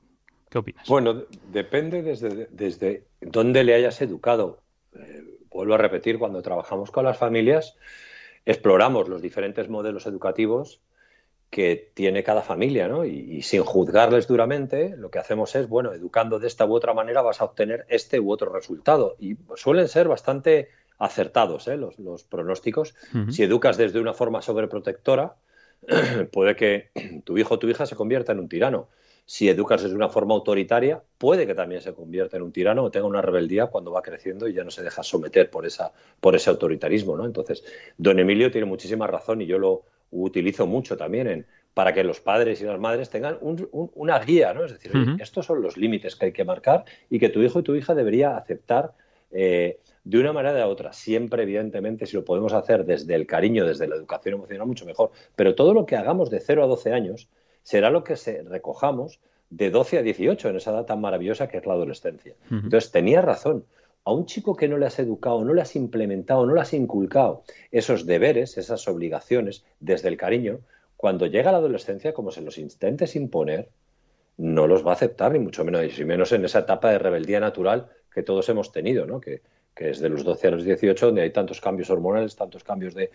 [0.49, 0.87] ¿Qué opinas?
[0.87, 4.63] Bueno, depende desde, desde dónde le hayas educado.
[4.95, 7.77] Eh, vuelvo a repetir, cuando trabajamos con las familias,
[8.45, 10.81] exploramos los diferentes modelos educativos
[11.49, 13.05] que tiene cada familia, ¿no?
[13.05, 17.21] Y, sin juzgarles duramente, lo que hacemos es, bueno, educando de esta u otra manera
[17.21, 19.15] vas a obtener este u otro resultado.
[19.19, 21.77] Y suelen ser bastante acertados ¿eh?
[21.77, 22.95] los, los, pronósticos.
[23.29, 25.35] Si educas desde una forma sobreprotectora,
[26.31, 26.89] puede que
[27.23, 28.89] tu hijo o tu hija se convierta en un tirano.
[29.25, 32.91] Si educas desde una forma autoritaria, puede que también se convierta en un tirano o
[32.91, 36.35] tenga una rebeldía cuando va creciendo y ya no se deja someter por, esa, por
[36.35, 37.17] ese autoritarismo.
[37.17, 37.25] ¿no?
[37.25, 37.63] Entonces,
[37.97, 42.19] don Emilio tiene muchísima razón y yo lo utilizo mucho también en, para que los
[42.19, 44.65] padres y las madres tengan una guía, ¿no?
[44.65, 47.63] Es decir, estos son los límites que hay que marcar y que tu hijo y
[47.63, 48.93] tu hija debería aceptar
[49.31, 50.93] eh, de una manera u otra.
[50.93, 55.11] Siempre, evidentemente, si lo podemos hacer desde el cariño, desde la educación emocional, mucho mejor.
[55.35, 57.29] Pero todo lo que hagamos de 0 a 12 años
[57.61, 61.57] será lo que se recojamos de 12 a 18, en esa edad tan maravillosa que
[61.57, 62.33] es la adolescencia.
[62.49, 63.65] Entonces, tenía razón.
[64.07, 66.73] A un chico que no le has educado, no le has implementado, no le has
[66.73, 70.61] inculcado esos deberes, esas obligaciones desde el cariño,
[70.95, 73.67] cuando llega la adolescencia, como se los intentes imponer,
[74.37, 77.41] no los va a aceptar, ni mucho menos, y menos en esa etapa de rebeldía
[77.41, 79.19] natural que todos hemos tenido, ¿no?
[79.19, 79.41] Que,
[79.77, 82.95] que es de los 12 a los 18, donde hay tantos cambios hormonales, tantos cambios
[82.95, 83.11] de,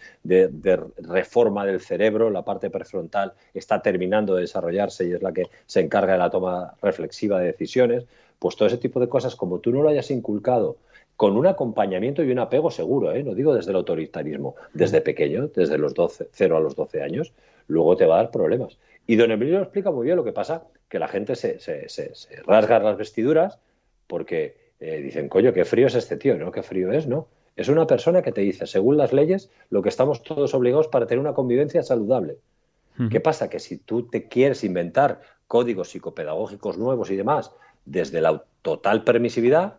[0.99, 5.81] reforma del cerebro, la parte prefrontal está terminando de desarrollarse y es la que se
[5.81, 8.05] encarga de la toma reflexiva de decisiones,
[8.43, 10.77] pues todo ese tipo de cosas, como tú no lo hayas inculcado
[11.17, 13.23] con un acompañamiento y un apego seguro, ¿eh?
[13.23, 17.33] no digo desde el autoritarismo, desde pequeño, desde los 12, 0 a los 12 años,
[17.69, 18.79] luego te va a dar problemas.
[19.07, 21.89] Y don Emilio lo explica muy bien lo que pasa, que la gente se, se,
[21.89, 23.61] se rasga las vestiduras
[24.09, 26.51] porque eh, dicen, coño, qué frío es este tío, ¿no?
[26.51, 27.29] Qué frío es, ¿no?
[27.55, 31.07] Es una persona que te dice, según las leyes, lo que estamos todos obligados para
[31.07, 32.39] tener una convivencia saludable.
[33.11, 33.49] ¿Qué pasa?
[33.49, 37.53] Que si tú te quieres inventar códigos psicopedagógicos nuevos y demás
[37.85, 39.77] desde la total permisividad,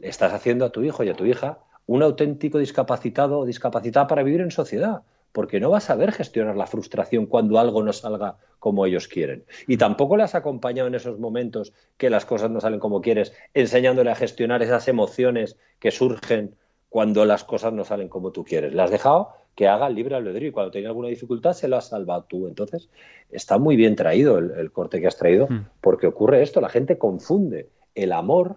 [0.00, 4.22] estás haciendo a tu hijo y a tu hija un auténtico discapacitado o discapacitada para
[4.22, 5.02] vivir en sociedad
[5.34, 9.44] porque no vas a saber gestionar la frustración cuando algo no salga como ellos quieren.
[9.66, 13.32] Y tampoco le has acompañado en esos momentos que las cosas no salen como quieres,
[13.52, 16.54] enseñándole a gestionar esas emociones que surgen
[16.88, 18.74] cuando las cosas no salen como tú quieres.
[18.74, 21.76] Le has dejado que haga el libre albedrío y cuando tenga alguna dificultad se lo
[21.76, 22.48] has salvado tú.
[22.48, 22.88] Entonces,
[23.30, 25.68] está muy bien traído el, corte que has traído, hmm.
[25.80, 28.56] porque ocurre esto, la gente confunde el amor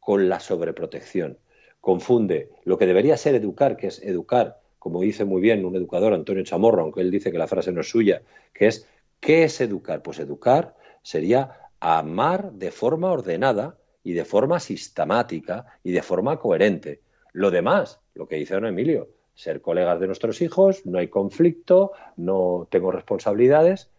[0.00, 1.38] con la sobreprotección.
[1.80, 6.14] Confunde lo que debería ser educar, que es educar como dice muy bien un educador,
[6.14, 8.22] Antonio Chamorro, aunque él dice que la frase no es suya,
[8.54, 8.86] que es,
[9.18, 10.00] ¿qué es educar?
[10.00, 17.00] Pues educar sería amar de forma ordenada y de forma sistemática y de forma coherente.
[17.32, 21.92] Lo demás, lo que dice don Emilio, ser colegas de nuestros hijos, no hay conflicto,
[22.16, 23.90] no tengo responsabilidades.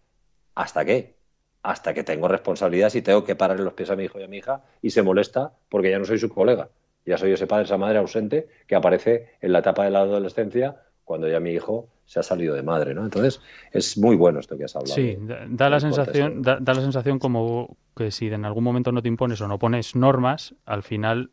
[0.56, 1.16] ¿Hasta qué?
[1.62, 4.28] Hasta que tengo responsabilidades y tengo que pararle los pies a mi hijo y a
[4.28, 6.70] mi hija y se molesta porque ya no soy su colega.
[7.06, 10.82] Ya soy ese padre, esa madre ausente que aparece en la etapa de la adolescencia
[11.06, 13.04] cuando ya mi hijo se ha salido de madre, ¿no?
[13.04, 13.40] Entonces,
[13.72, 14.96] es muy bueno esto que has hablado.
[14.96, 19.08] Sí, da, la sensación, da, la sensación como que si en algún momento no te
[19.08, 21.30] impones o no pones normas, al final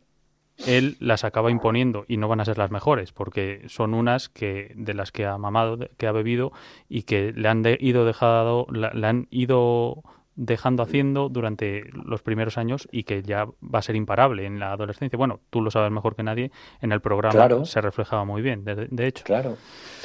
[0.66, 4.72] él las acaba imponiendo y no van a ser las mejores, porque son unas que
[4.76, 6.52] de las que ha mamado, que ha bebido
[6.88, 10.02] y que le han ido dejado, le han ido
[10.36, 14.72] dejando haciendo durante los primeros años y que ya va a ser imparable en la
[14.72, 15.16] adolescencia.
[15.16, 19.06] Bueno, tú lo sabes mejor que nadie, en el programa se reflejaba muy bien, de,
[19.06, 19.24] hecho.
[19.24, 19.56] Claro,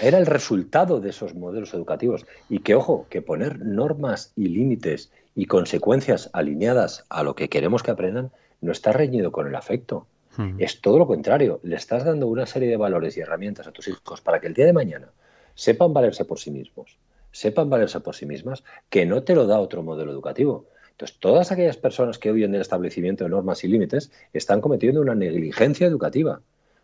[0.02, 2.26] era el resultado de esos modelos educativos.
[2.50, 7.84] Y que, ojo, que poner normas y límites y consecuencias alineadas a lo que queremos
[7.84, 8.32] que aprendan
[8.62, 10.06] no está reñido con el afecto.
[10.58, 11.60] Es todo lo contrario.
[11.64, 14.54] Le estás dando una serie de valores y herramientas a tus hijos para que el
[14.54, 15.10] día de mañana
[15.56, 16.98] sepan valerse por sí mismos,
[17.32, 20.68] sepan valerse por sí mismas, que no te lo da otro modelo educativo.
[20.92, 25.16] Entonces, todas aquellas personas que huyen del establecimiento de normas y límites están cometiendo una
[25.16, 26.42] negligencia educativa,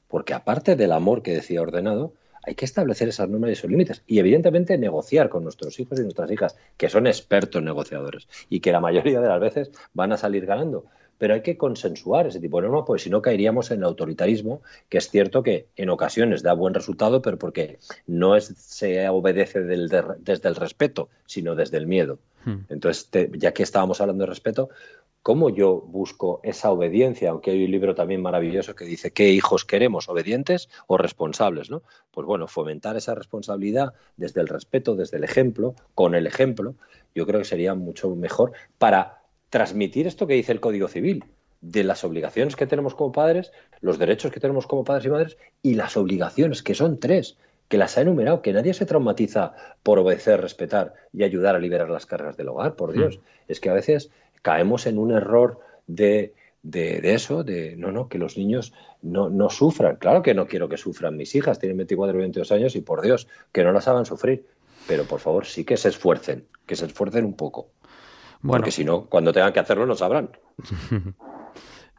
[0.07, 2.13] porque aparte del amor que decía ordenado,
[2.45, 4.03] hay que establecer esas normas y esos límites.
[4.05, 8.71] Y evidentemente negociar con nuestros hijos y nuestras hijas, que son expertos negociadores y que
[8.71, 10.85] la mayoría de las veces van a salir ganando.
[11.17, 14.61] Pero hay que consensuar ese tipo de normas, porque si no caeríamos en el autoritarismo,
[14.89, 19.61] que es cierto que en ocasiones da buen resultado, pero porque no es, se obedece
[19.61, 22.19] desde el respeto, sino desde el miedo.
[22.43, 22.59] Hmm.
[22.69, 24.69] Entonces, ya que estábamos hablando de respeto,
[25.25, 27.31] ¿cómo yo busco esa obediencia?
[27.31, 31.81] Aunque hay un libro también maravilloso que dice qué hijos queremos, obedientes o responsables, ¿no?
[32.11, 36.75] Pues bueno, fomentar esa responsabilidad desde el respeto, desde el ejemplo, con el ejemplo,
[37.15, 41.25] yo creo que sería mucho mejor para transmitir esto que dice el Código Civil,
[41.61, 45.37] de las obligaciones que tenemos como padres, los derechos que tenemos como padres y madres
[45.61, 49.97] y las obligaciones, que son tres, que las ha enumerado, que nadie se traumatiza por
[49.99, 53.17] obedecer, respetar y ayudar a liberar las cargas del hogar, por Dios.
[53.17, 53.21] Mm.
[53.47, 58.19] Es que a veces caemos en un error de, de, eso, de no, no, que
[58.19, 59.95] los niños no, no sufran.
[59.95, 63.01] Claro que no quiero que sufran mis hijas, tienen 24 o 22 años y por
[63.01, 64.45] Dios, que no las hagan sufrir.
[64.87, 67.69] Pero por favor, sí que se esfuercen, que se esfuercen un poco.
[68.41, 70.29] Porque si no, cuando tengan que hacerlo, no sabrán.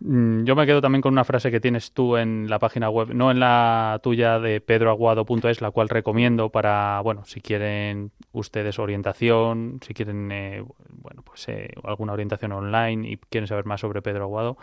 [0.01, 3.15] Mm, yo me quedo también con una frase que tienes tú en la página web,
[3.15, 9.81] no en la tuya de pedroaguado.es, la cual recomiendo para, bueno, si quieren ustedes orientación,
[9.87, 14.25] si quieren, eh, bueno, pues eh, alguna orientación online y quieren saber más sobre Pedro
[14.25, 14.59] Aguado,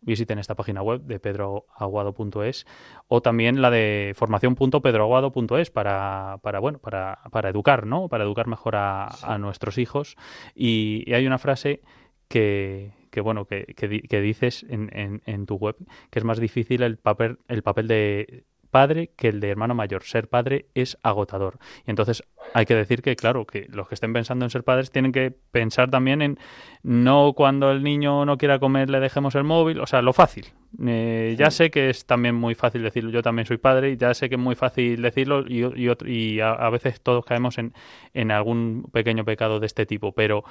[0.00, 2.66] visiten esta página web de pedroaguado.es
[3.08, 8.08] o también la de formación.pedroaguado.es para, para, bueno, para, para educar, ¿no?
[8.08, 10.16] Para educar mejor a, nuestros hijos.
[10.54, 11.82] y hay una frase
[12.28, 15.76] que, que bueno, que, que, dices en, en, en, tu web,
[16.10, 20.04] que es más difícil el papel, el papel de padre que el de hermano mayor.
[20.04, 21.58] Ser padre es agotador.
[21.86, 22.22] Y entonces
[22.54, 25.30] hay que decir que, claro, que los que estén pensando en ser padres tienen que
[25.30, 26.38] pensar también en
[26.82, 30.46] no cuando el niño no quiera comer le dejemos el móvil, o sea, lo fácil.
[30.86, 34.14] Eh, ya sé que es también muy fácil decirlo, yo también soy padre y ya
[34.14, 37.74] sé que es muy fácil decirlo y, y, y a, a, veces todos caemos en,
[38.14, 40.44] en algún pequeño pecado de este tipo, pero,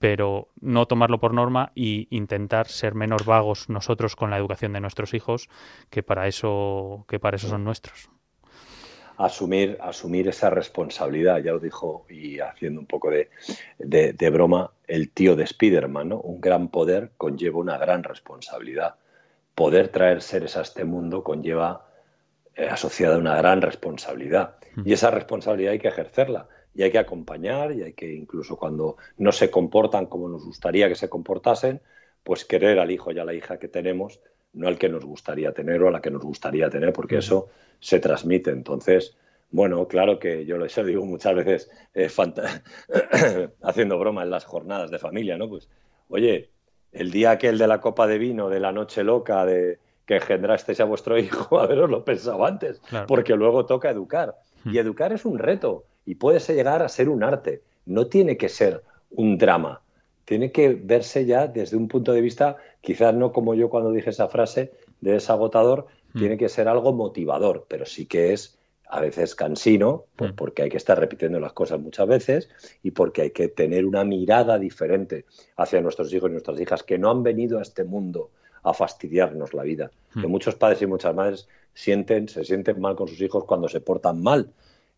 [0.00, 4.80] pero no tomarlo por norma y intentar ser menos vagos nosotros con la educación de
[4.80, 5.48] nuestros hijos,
[5.90, 8.08] que para eso, que para eso son nuestros.
[9.18, 13.28] Asumir, asumir esa responsabilidad, ya lo dijo, y haciendo un poco de,
[13.78, 16.20] de, broma, el tío de Spiderman, ¿no?
[16.20, 18.94] Un gran poder conlleva una gran responsabilidad.
[19.60, 21.84] Poder traer seres a este mundo conlleva
[22.54, 24.54] eh, asociada una gran responsabilidad.
[24.74, 24.88] Mm.
[24.88, 28.96] Y esa responsabilidad hay que ejercerla y hay que acompañar y hay que incluso cuando
[29.18, 31.82] no se comportan como nos gustaría que se comportasen,
[32.24, 34.20] pues querer al hijo y a la hija que tenemos,
[34.54, 37.50] no al que nos gustaría tener o a la que nos gustaría tener, porque eso
[37.80, 38.52] se transmite.
[38.52, 39.14] Entonces,
[39.50, 42.08] bueno, claro que yo lo digo muchas veces eh,
[43.62, 45.50] haciendo broma en las jornadas de familia, ¿no?
[45.50, 45.68] Pues,
[46.08, 46.48] oye,
[46.92, 50.80] el día aquel de la copa de vino, de la noche loca, de que engendrasteis
[50.80, 54.36] a vuestro hijo, a veros lo pensado antes, porque luego toca educar.
[54.64, 57.62] Y educar es un reto y puede llegar a ser un arte.
[57.86, 59.80] No tiene que ser un drama.
[60.24, 64.10] Tiene que verse ya desde un punto de vista, quizás no como yo cuando dije
[64.10, 66.18] esa frase de desagotador, hmm.
[66.18, 68.58] tiene que ser algo motivador, pero sí que es
[68.90, 72.48] a veces cansino, pues, porque hay que estar repitiendo las cosas muchas veces
[72.82, 75.26] y porque hay que tener una mirada diferente
[75.56, 78.30] hacia nuestros hijos y nuestras hijas que no han venido a este mundo
[78.62, 79.90] a fastidiarnos la vida.
[80.14, 80.22] Hmm.
[80.22, 83.80] Que muchos padres y muchas madres sienten, se sienten mal con sus hijos cuando se
[83.80, 84.52] portan mal,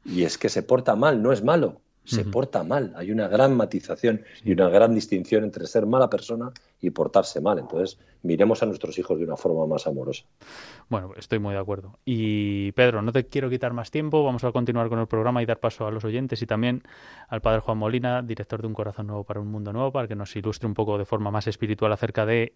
[0.04, 2.92] y es que se porta mal, no es malo, se porta mal.
[2.96, 6.52] Hay una gran matización y una gran distinción entre ser mala persona
[6.82, 7.58] y portarse mal.
[7.60, 10.24] Entonces, miremos a nuestros hijos de una forma más amorosa.
[10.88, 11.98] Bueno, estoy muy de acuerdo.
[12.04, 14.24] Y Pedro, no te quiero quitar más tiempo.
[14.24, 16.82] Vamos a continuar con el programa y dar paso a los oyentes y también
[17.28, 20.16] al padre Juan Molina, director de Un Corazón Nuevo para un Mundo Nuevo, para que
[20.16, 22.54] nos ilustre un poco de forma más espiritual acerca de,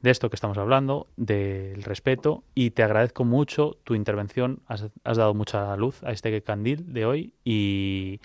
[0.00, 2.42] de esto que estamos hablando, del respeto.
[2.54, 4.60] Y te agradezco mucho tu intervención.
[4.66, 8.20] Has, dado mucha luz a este candil de hoy y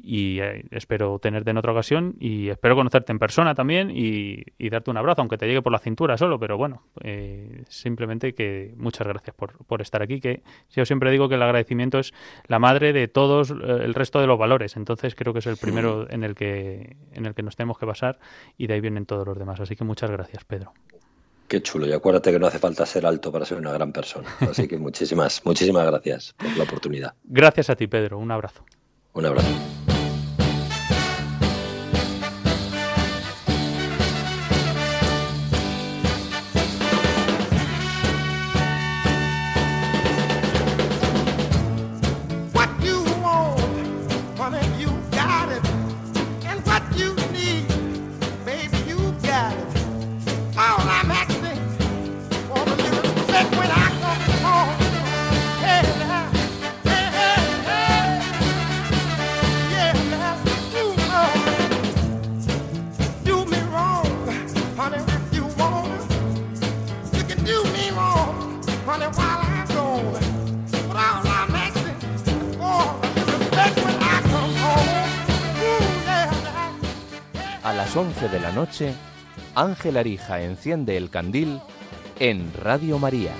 [0.00, 4.90] y eh, espero tenerte en otra ocasión y espero conocerte en persona también y, darte
[4.90, 9.06] un abrazo, aunque te llegue por la cintura solo, pero bueno, eh, simplemente que muchas
[9.06, 12.14] gracias por, por, estar aquí, que yo siempre digo que el agradecimiento es
[12.46, 15.58] la madre de todos eh, el resto de los valores, entonces creo que es el
[15.58, 18.18] primero en el que, en el que nos tenemos que basar
[18.56, 20.72] y de ahí vienen todos los demás, así que muchas gracias, Pedro.
[21.48, 24.28] Qué chulo, y acuérdate que no hace falta ser alto para ser una gran persona,
[24.40, 27.14] así que muchísimas, muchísimas gracias por la oportunidad.
[27.24, 28.64] Gracias a ti, Pedro, un abrazo.
[29.14, 29.91] Un abrazo.
[78.22, 78.94] 11 de la noche,
[79.54, 81.60] Ángel Arija enciende el candil
[82.20, 83.32] en Radio María.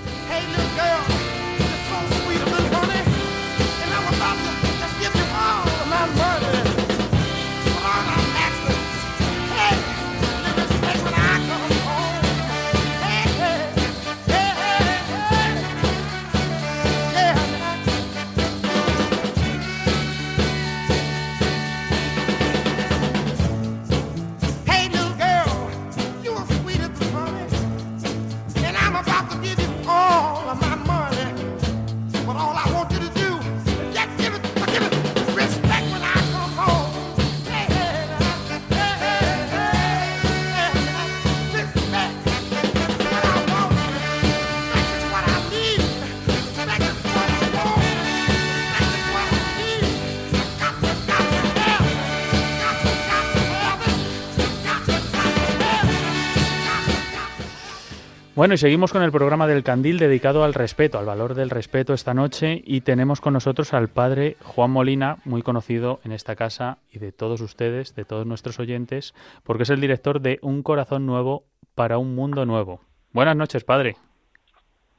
[58.35, 61.93] Bueno, y seguimos con el programa del Candil dedicado al respeto, al valor del respeto
[61.93, 66.79] esta noche y tenemos con nosotros al padre Juan Molina, muy conocido en esta casa
[66.91, 69.13] y de todos ustedes, de todos nuestros oyentes,
[69.43, 71.43] porque es el director de Un Corazón Nuevo
[71.75, 72.81] para un Mundo Nuevo.
[73.11, 73.97] Buenas noches, padre.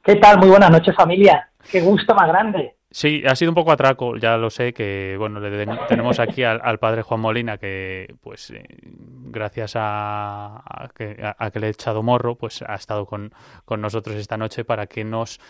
[0.01, 0.39] ¿Qué tal?
[0.39, 1.49] Muy buenas noches, familia.
[1.69, 2.77] Qué gusto más grande.
[2.95, 6.79] Sí, ha sido un poco atraco, ya lo sé, que bueno, le tenemos aquí al,
[6.79, 11.17] padre Juan Molina, que pues eh, gracias a, que,
[11.59, 13.33] le he echado morro, pues ha estado con,
[13.77, 15.41] nosotros esta noche para que nos,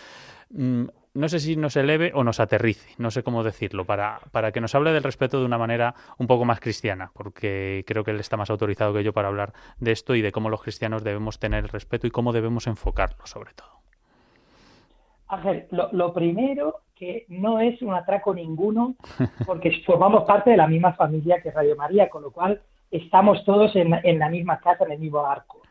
[0.49, 4.51] mm, no sé si nos eleve o nos aterrice, no sé cómo decirlo, para, para
[4.51, 8.09] que nos hable del respeto de una manera un poco más cristiana, porque creo que
[8.09, 11.03] él está más autorizado que yo para hablar de esto y de cómo los cristianos
[11.03, 13.75] debemos tener el respeto y cómo debemos enfocarlo, sobre todo.
[15.27, 18.95] A ver, lo primero que no es un atraco ninguno,
[19.45, 23.75] porque formamos parte de la misma familia que Radio María, con lo cual estamos todos
[23.75, 25.61] en, la misma casa, en el mismo arco.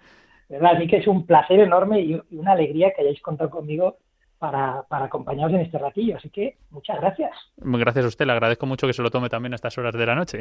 [0.49, 0.77] ¿verdad?
[0.77, 3.97] Así que es un placer enorme y, una alegría que hayáis contado conmigo
[4.39, 6.17] para, para, acompañaros en este ratillo.
[6.19, 7.33] Así que muchas gracias.
[7.57, 10.07] Gracias a usted, le agradezco mucho que se lo tome también a estas horas de
[10.07, 10.41] la noche.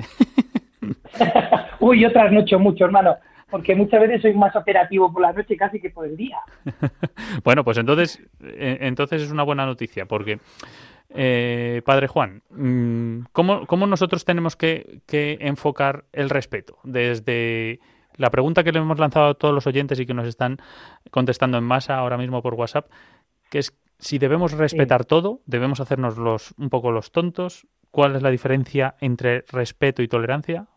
[1.80, 3.16] Uy, otras noches mucho, hermano
[3.49, 6.39] porque muchas veces soy más operativo por la noche casi que por el día.
[7.43, 10.39] bueno, pues entonces, eh, entonces es una buena noticia, porque,
[11.09, 16.77] eh, Padre Juan, mm, ¿cómo, ¿cómo, nosotros tenemos que, enfocar el respeto?
[16.83, 17.79] Desde
[18.15, 20.57] la pregunta que le hemos lanzado a todos los oyentes y que nos están
[21.11, 22.87] contestando en masa ahora mismo por WhatsApp,
[23.49, 28.21] que es si debemos respetar todo, debemos hacernos los, un poco los tontos, ¿cuál es
[28.21, 30.67] la diferencia entre respeto y tolerancia?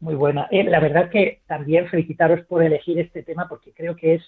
[0.00, 0.48] Muy buena.
[0.50, 4.22] Eh, la verdad que también felicitaros por elegir este tema porque creo que es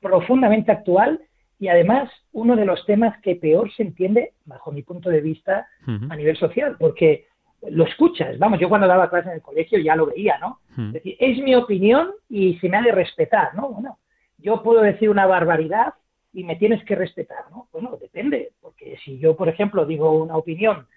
[0.00, 1.20] profundamente actual
[1.58, 5.68] y además uno de los temas que peor se entiende, bajo mi punto de vista,
[5.86, 7.26] a nivel social, porque
[7.70, 8.36] lo escuchas.
[8.38, 10.58] Vamos, yo cuando daba clase en el colegio ya lo veía, ¿no?
[10.76, 13.70] Es decir, es mi opinión y se me ha de respetar, ¿no?
[13.70, 13.98] Bueno,
[14.38, 15.94] yo puedo decir una barbaridad
[16.32, 17.68] y me tienes que respetar, ¿no?
[17.72, 20.88] Bueno, depende, porque si yo, por ejemplo, digo una opinión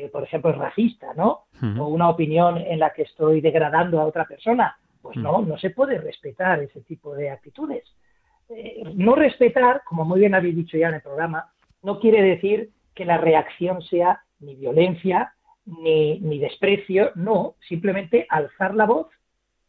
[0.00, 1.44] que, por ejemplo, es racista, ¿no?
[1.78, 5.70] O una opinión en la que estoy degradando a otra persona, pues no, no se
[5.70, 7.84] puede respetar ese tipo de actitudes.
[8.48, 11.48] Eh, no respetar, como muy bien habéis dicho ya en el programa,
[11.84, 15.32] no quiere decir que la reacción sea ni violencia
[15.64, 19.06] ni, ni desprecio, no, simplemente alzar la voz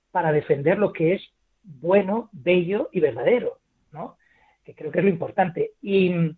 [0.10, 1.22] para defender lo que es
[1.62, 3.60] bueno, bello y verdadero,
[3.92, 4.18] ¿no?
[4.64, 5.74] Que creo que es lo importante.
[5.84, 6.36] Y,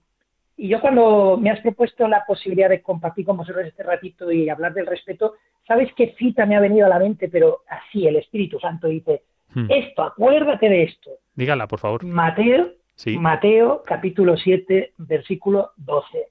[0.57, 4.49] y yo cuando me has propuesto la posibilidad de compartir con vosotros este ratito y
[4.49, 5.35] hablar del respeto,
[5.67, 7.29] ¿sabes qué cita me ha venido a la mente?
[7.29, 9.21] Pero así, el Espíritu Santo dice,
[9.53, 9.67] hmm.
[9.69, 11.11] esto, acuérdate de esto.
[11.35, 12.03] Dígala, por favor.
[12.03, 12.71] Mateo,
[13.19, 16.29] Mateo capítulo 7, versículo 12.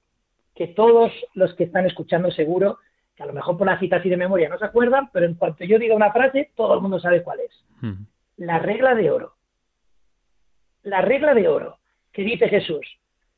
[0.53, 2.79] Que todos los que están escuchando seguro,
[3.15, 5.35] que a lo mejor por la cita así de memoria no se acuerdan, pero en
[5.35, 7.65] cuanto yo diga una frase, todo el mundo sabe cuál es.
[7.79, 8.03] Hmm.
[8.35, 9.35] La regla de oro.
[10.83, 11.77] La regla de oro
[12.11, 12.85] que dice Jesús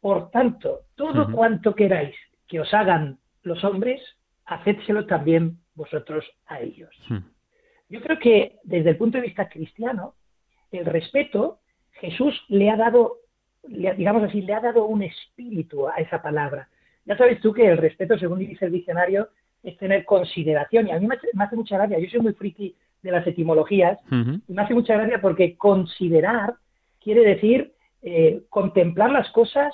[0.02, 2.16] por tanto, todo cuanto queráis
[2.48, 4.02] que os hagan los hombres,
[4.46, 6.90] hacédselo también vosotros a ellos.
[7.90, 10.16] Yo creo que desde el punto de vista cristiano,
[10.72, 11.60] el respeto,
[11.94, 13.18] Jesús le ha dado,
[13.64, 16.70] digamos así, le ha dado un espíritu a esa palabra.
[17.06, 19.30] Ya sabes tú que el respeto, según dice el diccionario,
[19.64, 20.88] es tener consideración.
[20.88, 24.54] Y a mí me, hace mucha gracia, yo soy muy friki de las etimologías, y
[24.54, 26.56] me hace mucha gracia porque considerar
[27.02, 29.74] quiere decir eh, contemplar las cosas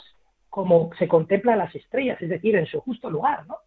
[0.56, 3.58] como se contempla las estrellas, es decir, en su justo lugar, ¿no?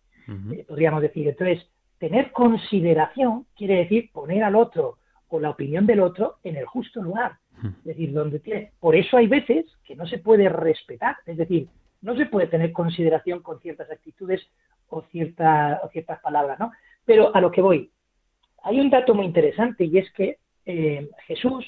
[0.54, 1.28] Eh, podríamos decir.
[1.28, 1.68] Entonces,
[1.98, 4.96] tener consideración quiere decir poner al otro
[5.28, 7.32] o la opinión del otro en el justo lugar.
[7.62, 8.72] Es decir, donde tiene.
[8.80, 11.68] Por eso hay veces que no se puede respetar, es decir,
[12.00, 14.40] no se puede tener consideración con ciertas actitudes
[14.88, 16.72] o, cierta, o ciertas palabras, ¿no?
[17.04, 17.90] Pero a lo que voy,
[18.62, 21.66] hay un dato muy interesante y es que eh, Jesús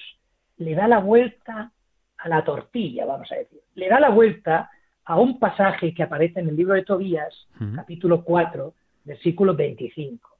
[0.56, 1.72] le da la vuelta
[2.16, 3.60] a la tortilla, vamos a decir.
[3.74, 4.70] Le da la vuelta
[5.10, 7.34] a un pasaje que aparece en el libro de Tobías,
[7.74, 10.30] capítulo 4, versículo 25,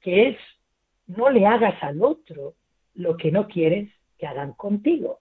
[0.00, 0.38] que es,
[1.08, 2.54] no le hagas al otro
[2.94, 5.18] lo que no quieres que hagan contigo.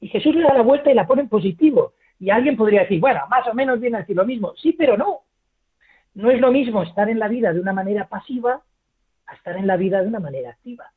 [0.00, 1.92] Y Jesús le da la vuelta y la pone en positivo.
[2.18, 4.54] Y alguien podría decir, bueno, más o menos viene a decir lo mismo.
[4.56, 5.20] Sí, pero no.
[6.14, 8.62] No es lo mismo estar en la vida de una manera pasiva
[9.26, 10.90] a estar en la vida de una manera activa.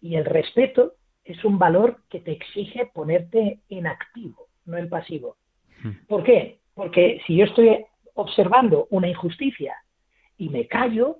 [0.00, 5.36] Y el respeto es un valor que te exige ponerte en activo, no en pasivo.
[6.06, 6.58] ¿Por qué?
[6.74, 9.76] Porque si yo estoy observando una injusticia
[10.36, 11.18] y me callo,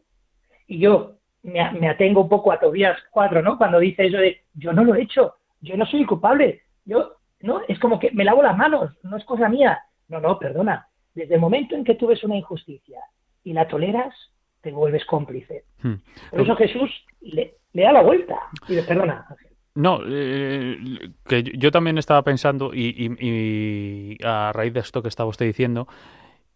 [0.66, 3.58] y yo me, atengo un poco a Tobías 4, ¿no?
[3.58, 7.62] Cuando dice eso de yo no lo he hecho, yo no soy culpable, yo, ¿no?
[7.68, 9.80] Es como que me lavo las manos, no es cosa mía.
[10.08, 10.88] No, no, perdona.
[11.14, 13.00] Desde el momento en que tú ves una injusticia
[13.44, 14.14] y la toleras,
[14.60, 15.64] te vuelves cómplice.
[15.82, 15.94] Hmm.
[16.30, 16.90] Por eso Jesús
[17.20, 18.38] le, da la vuelta.
[18.68, 19.26] Y le perdona,
[19.78, 20.76] No, eh,
[21.24, 25.86] que yo también estaba pensando, y, a raíz de esto que estaba usted diciendo,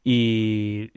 [0.03, 0.91] y,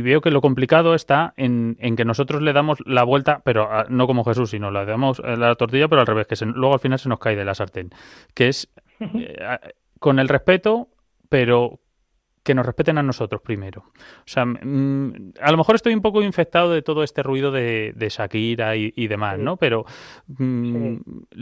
[0.00, 4.22] veo que lo complicado está en, que nosotros le damos la vuelta, pero no como
[4.22, 7.20] Jesús, sino le damos la tortilla, pero al revés, que luego al final se nos
[7.20, 7.88] cae de la sartén,
[8.34, 9.58] que es eh,
[9.98, 10.88] con el respeto,
[11.30, 11.80] pero
[12.46, 13.82] que nos respeten a nosotros primero.
[14.18, 17.92] O sea, mm, a lo mejor estoy un poco infectado de todo este ruido de,
[18.08, 19.56] Shakira y, demás, ¿no?
[19.56, 19.84] Pero
[20.28, 20.96] mm,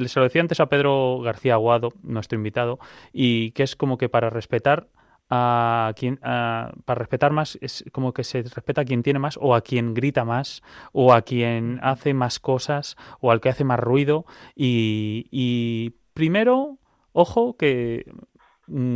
[0.07, 2.79] se lo decía antes a Pedro García Aguado, nuestro invitado,
[3.13, 4.89] y que es como que para respetar
[5.29, 9.55] a quien para respetar más es como que se respeta a quien tiene más o
[9.55, 13.81] a quien grita más o a quien hace más cosas o al que hace más
[13.81, 16.79] ruido y, primero
[17.13, 18.05] ojo que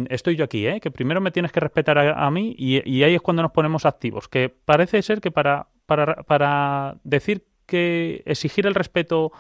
[0.08, 0.80] estoy yo aquí, ¿eh?
[0.80, 4.28] que primero me tienes que respetar a, mí y, ahí es cuando nos ponemos activos,
[4.28, 9.32] que parece ser que para, para, para decir que exigir el respeto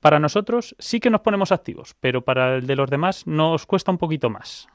[0.00, 3.90] para nosotros sí que nos ponemos activos, pero para el de los demás nos cuesta
[3.90, 4.68] un poquito más.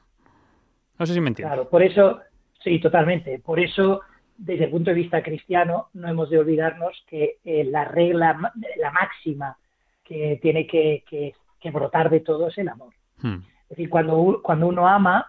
[0.98, 1.54] No sé si me entiendes.
[1.54, 2.20] Claro, por eso,
[2.62, 3.38] sí, totalmente.
[3.38, 4.02] Por eso,
[4.36, 8.90] desde el punto de vista cristiano, no hemos de olvidarnos que eh, la regla, la
[8.90, 9.56] máxima
[10.04, 11.34] que tiene que,
[11.72, 12.92] brotar de todo es el amor.
[13.18, 13.38] Hmm.
[13.64, 15.26] Es decir, cuando, cuando uno ama,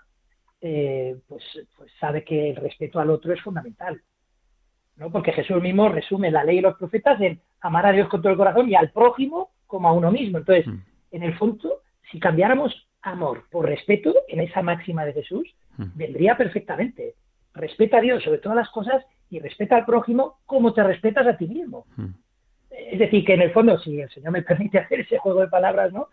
[0.61, 1.43] eh, pues,
[1.77, 4.01] pues sabe que el respeto al otro es fundamental.
[4.97, 5.11] ¿no?
[5.11, 8.31] Porque Jesús mismo resume la ley y los profetas en amar a Dios con todo
[8.31, 10.38] el corazón y al prójimo como a uno mismo.
[10.38, 10.79] Entonces, hmm.
[11.11, 11.81] en el fondo,
[12.11, 15.86] si cambiáramos amor por respeto, en esa máxima de Jesús, hmm.
[15.95, 17.15] vendría perfectamente.
[17.53, 21.38] Respeta a Dios sobre todas las cosas y respeta al prójimo como te respetas a
[21.38, 21.86] ti mismo.
[21.95, 22.13] Hmm.
[22.69, 25.47] Es decir, que en el fondo, si el Señor me permite hacer ese juego de
[25.47, 26.09] palabras, ¿no?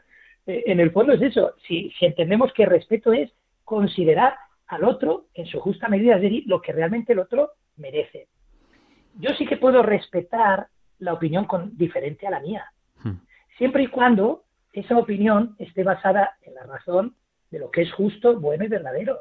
[0.46, 1.54] Eh, en el fondo es eso.
[1.66, 3.30] Si, si entendemos que respeto es
[3.64, 4.34] considerar
[4.66, 8.28] al otro en su justa medida, es decir, lo que realmente el otro merece.
[9.18, 10.68] Yo sí que puedo respetar
[10.98, 12.64] la opinión con, diferente a la mía,
[13.02, 13.16] hmm.
[13.58, 17.16] siempre y cuando esa opinión esté basada en la razón
[17.50, 19.20] de lo que es justo, bueno y verdadero.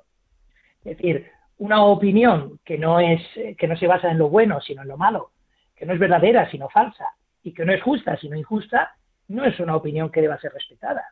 [0.85, 3.21] Es decir, una opinión que no es
[3.57, 5.31] que no se basa en lo bueno, sino en lo malo,
[5.75, 7.05] que no es verdadera, sino falsa,
[7.43, 8.95] y que no es justa, sino injusta,
[9.31, 11.03] no es una opinión que deba ser respetada.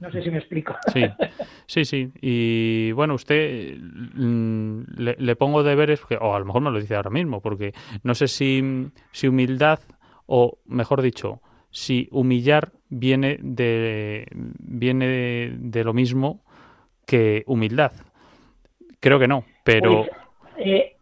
[0.00, 0.74] No sé si me explico.
[0.92, 1.04] Sí,
[1.66, 2.12] sí, sí.
[2.20, 7.10] Y bueno, usted mm, le, pongo deberes, o a lo mejor me lo dice ahora
[7.10, 7.72] mismo, porque
[8.02, 9.78] no sé si, si humildad,
[10.26, 11.40] o mejor dicho,
[11.70, 15.06] si humillar viene de, viene
[15.56, 16.42] de, lo mismo
[17.06, 17.92] que humildad.
[18.98, 20.06] Creo que no, pero...
[20.56, 20.96] Eh,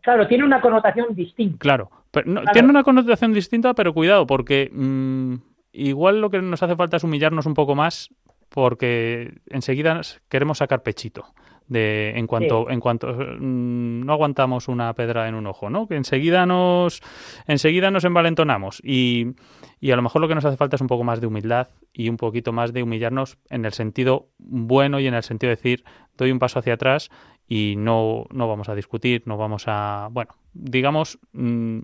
[0.00, 1.58] claro, tiene una connotación distinta.
[1.58, 5.34] Claro, tiene una connotación distinta, pero cuidado, porque mm,
[5.72, 8.10] igual lo que nos hace falta es humillarnos un poco más
[8.48, 11.32] porque enseguida queremos sacar pechito
[11.68, 15.86] de en cuanto en cuanto mm, no aguantamos una pedra en un ojo, ¿no?
[15.86, 17.00] Que enseguida nos
[17.46, 19.36] enseguida nos envalentonamos y,
[19.80, 21.68] y a lo mejor lo que nos hace falta es un poco más de humildad
[21.92, 25.56] y un poquito más de humillarnos en el sentido bueno y en el sentido de
[25.56, 25.84] decir
[26.18, 27.08] doy un paso hacia atrás
[27.46, 31.82] y no no vamos a discutir, no vamos a bueno, digamos mm,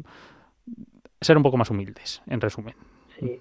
[1.20, 2.74] ser un poco más humildes, en resumen.
[3.20, 3.40] Sí.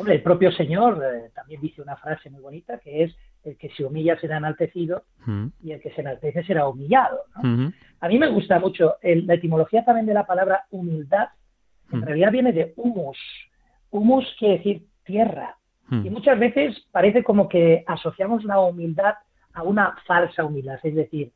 [0.00, 3.68] Hombre, el propio Señor eh, también dice una frase muy bonita que es el que
[3.68, 5.46] se humilla será enaltecido mm.
[5.62, 7.20] y el que se enaltece será humillado.
[7.34, 11.28] A mí me gusta mucho la etimología también de la palabra humildad,
[11.92, 12.02] en mm.
[12.02, 13.18] realidad viene de humus.
[13.90, 15.58] Humus quiere decir tierra.
[15.88, 16.06] Mm.
[16.06, 19.16] Y muchas veces parece como que asociamos la humildad
[19.52, 20.78] a una falsa humildad.
[20.82, 21.30] Es decir,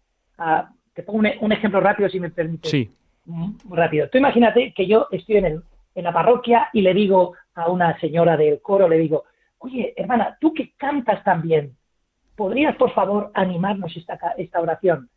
[0.94, 2.66] te pongo un, ejemplo rápido si me permite.
[2.66, 2.90] Sí.
[3.68, 4.08] Rápido.
[4.08, 5.62] Tú imagínate que yo estoy en, el,
[5.94, 9.24] en la parroquia y le digo a una señora del coro, le digo,
[9.58, 11.76] oye, hermana, tú que cantas tan bien,
[12.36, 15.08] ¿podrías por favor animarnos esta, esta oración?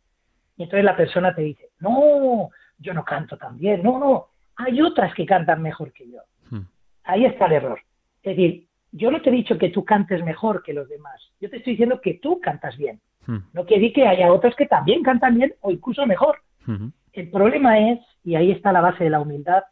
[0.56, 4.26] Y entonces la persona te dice, no, yo no canto tan bien, no, no,
[4.56, 6.20] hay otras que cantan mejor que yo.
[6.50, 6.66] Hmm.
[7.04, 7.80] ahí está el error.
[8.22, 11.50] Es decir, yo no te he dicho que tú cantes mejor que los demás, yo
[11.50, 13.00] te estoy diciendo que tú cantas bien.
[13.26, 13.38] Hmm.
[13.52, 16.38] No quiere decir que haya otros que también cantan bien o incluso mejor.
[16.66, 16.92] Ujú.
[17.12, 19.62] El problema es, y ahí está la base de la humildad,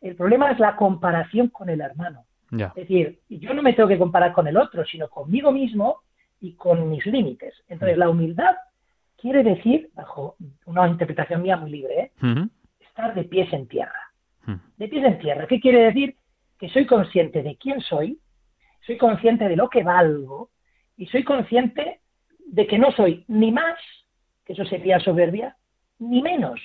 [0.00, 2.24] el problema es la comparación con el hermano.
[2.50, 6.00] Es decir, yo no me tengo que comparar con el otro, sino conmigo mismo
[6.40, 7.54] y con mis límites.
[7.68, 8.56] Entonces, la humildad
[9.16, 10.36] quiere decir, bajo
[10.66, 12.48] una interpretación mía muy libre, ¿eh?
[12.80, 14.10] Estar de pies en tierra.
[14.44, 14.56] Hmm.
[14.76, 15.46] De pies en tierra.
[15.46, 16.16] ¿Qué quiere decir?
[16.58, 18.18] Que soy consciente de quién soy,
[18.86, 20.50] soy consciente de lo que valgo
[20.96, 22.00] y soy consciente
[22.46, 23.78] de que no soy ni más,
[24.44, 25.56] que eso sería soberbia,
[25.98, 26.60] ni menos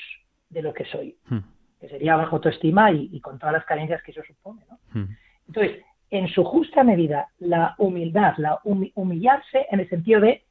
[0.49, 1.39] de lo que soy, Hmm.
[1.85, 4.65] Que sería bajo autoestima y, y con todas las carencias que eso supone.
[4.69, 4.79] ¿no?
[4.93, 5.15] Hmm.
[5.47, 10.43] Entonces, en su justa medida, la humildad, la humi- humillarse en el sentido de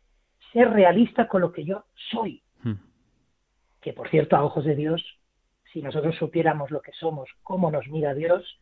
[0.53, 2.75] ser realista con lo que yo soy, Hmm.
[3.81, 5.03] que por cierto, a ojos de Dios,
[5.73, 8.61] si nosotros supiéramos lo que somos, cómo nos mira Dios,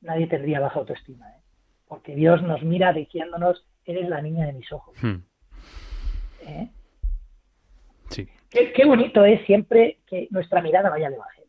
[0.00, 1.40] nadie tendría baja autoestima, ¿eh?
[1.86, 4.96] porque Dios nos mira diciéndonos, eres la niña de mis ojos.
[6.42, 6.68] ¿eh?
[8.10, 8.28] Sí.
[8.50, 11.43] Qué, qué bonito es siempre que nuestra mirada vaya al Evangelio,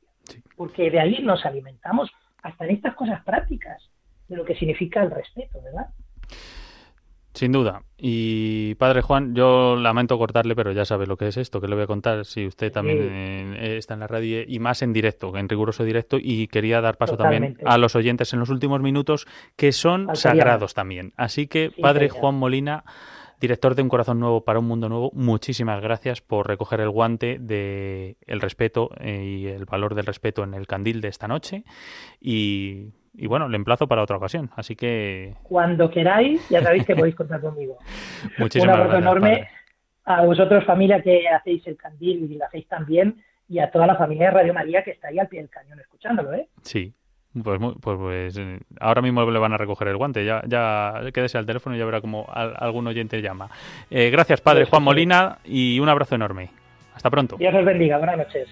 [0.56, 3.82] porque de ahí nos alimentamos hasta en estas cosas prácticas
[4.28, 5.88] de lo que significa el respeto, ¿verdad?
[7.34, 7.84] Sin duda.
[7.98, 11.76] Y padre Juan, yo lamento cortarle, pero ya sabe lo que es esto, que le
[11.76, 12.24] voy a contar.
[12.24, 16.18] Si usted también eh, está en la radio y más en directo, en riguroso directo,
[16.18, 17.58] y quería dar paso Totalmente.
[17.58, 19.28] también a los oyentes en los últimos minutos,
[19.58, 21.12] que son Faltaría sagrados también.
[21.18, 22.08] Así que, Sí, padre.
[22.08, 22.86] Juan Molina,
[23.40, 27.38] director de Un Corazón Nuevo para un Mundo Nuevo, muchísimas gracias por recoger el guante
[27.40, 31.64] de el respeto eh, y el valor del respeto en el candil de esta noche.
[32.20, 34.50] Y, y bueno, le emplazo para otra ocasión.
[34.56, 37.78] Así que Cuando queráis, ya sabéis que podéis contar conmigo.
[38.24, 39.02] Un muchísimas abrazo gracias.
[39.02, 39.50] enorme padre.
[40.06, 43.96] a vosotros, familia, que hacéis el candil y lo hacéis también, y a toda la
[43.96, 46.48] familia de Radio María que está ahí al pie del cañón escuchándolo, ¿eh?
[46.62, 46.94] Sí.
[47.44, 50.24] Pues, muy- pues, pues, eh, ahora mismo le van a recoger el guante.
[50.24, 53.50] Ya, ya quédese al teléfono y ya verá como al- algún oyente llama.
[53.90, 54.84] Eh, gracias, padre Pues, Juan.
[54.84, 56.50] Molina, y un abrazo enorme.
[56.96, 57.36] Hasta pronto.
[57.38, 57.98] Dios os bendiga.
[57.98, 58.48] Buenas noches.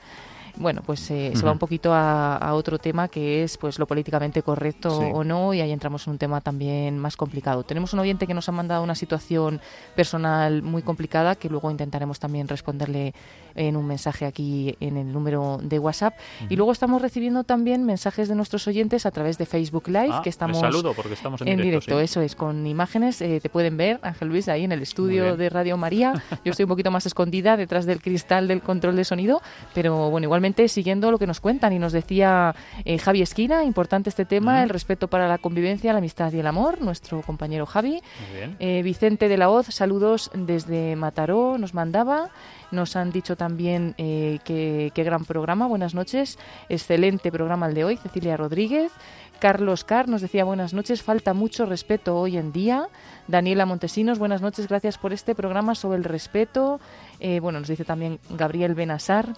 [0.56, 3.86] Bueno, pues eh, se va un poquito a, a otro tema que es pues lo
[3.86, 5.06] políticamente correcto Sí.
[5.12, 7.64] o no y ahí entramos en un tema también más complicado.
[7.64, 9.60] Tenemos un oyente que nos ha mandado una situación
[9.96, 13.14] personal muy complicada que luego intentaremos también responderle
[13.56, 16.14] en un mensaje aquí en el número de WhatsApp.
[16.48, 20.20] Y luego estamos recibiendo también mensajes de nuestros oyentes a través de Facebook Live, Ah,
[20.22, 22.04] que estamos saludo porque estamos en, en directo, sí.
[22.04, 23.20] eso es, con imágenes.
[23.22, 26.14] eh, te pueden ver, Ángel Luis, ahí en el estudio de Radio María.
[26.44, 29.40] Yo estoy un poquito más escondida detrás del cristal del control de sonido,
[29.72, 30.26] pero bueno,
[30.68, 31.72] siguiendo lo que nos cuentan.
[31.72, 35.98] Y nos decía eh, Javi Esquina, importante este tema, el respeto para la convivencia, la
[35.98, 38.02] amistad y el amor, nuestro compañero Javi.
[38.28, 38.56] Muy bien.
[38.58, 42.30] Eh, Vicente de la Hoz, saludos desde Mataró, nos mandaba.
[42.70, 46.38] Nos han dicho también eh, que, qué gran programa, buenas noches.
[46.68, 48.92] Excelente programa el de hoy, Cecilia Rodríguez.
[49.38, 52.88] Carlos Carr nos decía buenas noches, falta mucho respeto hoy en día.
[53.28, 56.80] Daniela Montesinos, buenas noches, gracias por este programa sobre el respeto.
[57.20, 59.34] Eh, bueno, nos dice también Gabriel Benasar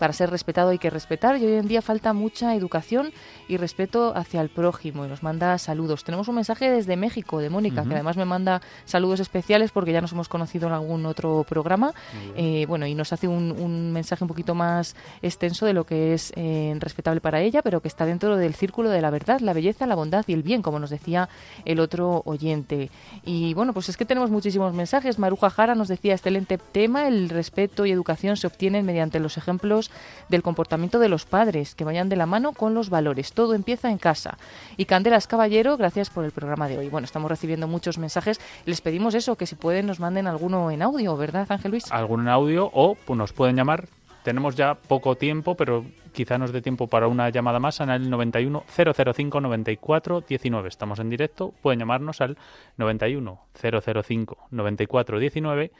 [0.00, 3.12] para ser respetado hay que respetar y hoy en día falta mucha educación
[3.48, 6.04] y respeto hacia el prójimo y nos manda saludos.
[6.04, 10.00] Tenemos un mensaje desde México de Mónica, que además me manda saludos especiales porque ya
[10.00, 11.92] nos hemos conocido en algún otro programa.
[12.34, 16.14] Eh, bueno, y nos hace un, un, mensaje un poquito más extenso de lo que
[16.14, 19.52] es eh, respetable para ella, pero que está dentro del círculo de la verdad, la
[19.52, 21.28] belleza, la bondad y el bien, como nos decía
[21.66, 22.90] el otro oyente.
[23.26, 25.18] Y bueno, pues es que tenemos muchísimos mensajes.
[25.18, 29.89] Maruja Jara nos decía excelente tema, el respeto y educación se obtienen mediante los ejemplos
[30.28, 33.32] del comportamiento de los padres, que vayan de la mano con los valores.
[33.32, 34.38] Todo empieza en casa.
[34.76, 36.88] Y Candelas Caballero, gracias por el programa de hoy.
[36.88, 38.40] Bueno, estamos recibiendo muchos mensajes.
[38.64, 41.90] Les pedimos eso, que si pueden nos manden alguno en audio, ¿verdad, Ángel Luis?
[41.90, 43.88] Algún en audio o pues, nos pueden llamar.
[44.22, 48.10] Tenemos ya poco tiempo, pero quizá nos dé tiempo para una llamada más en el
[48.10, 50.68] 91 005 94 19.
[50.68, 52.36] Estamos en directo, pueden llamarnos al
[52.76, 55.72] 91 005 94 19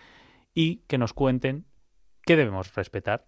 [0.55, 1.67] y que nos cuenten
[2.23, 3.25] qué debemos respetar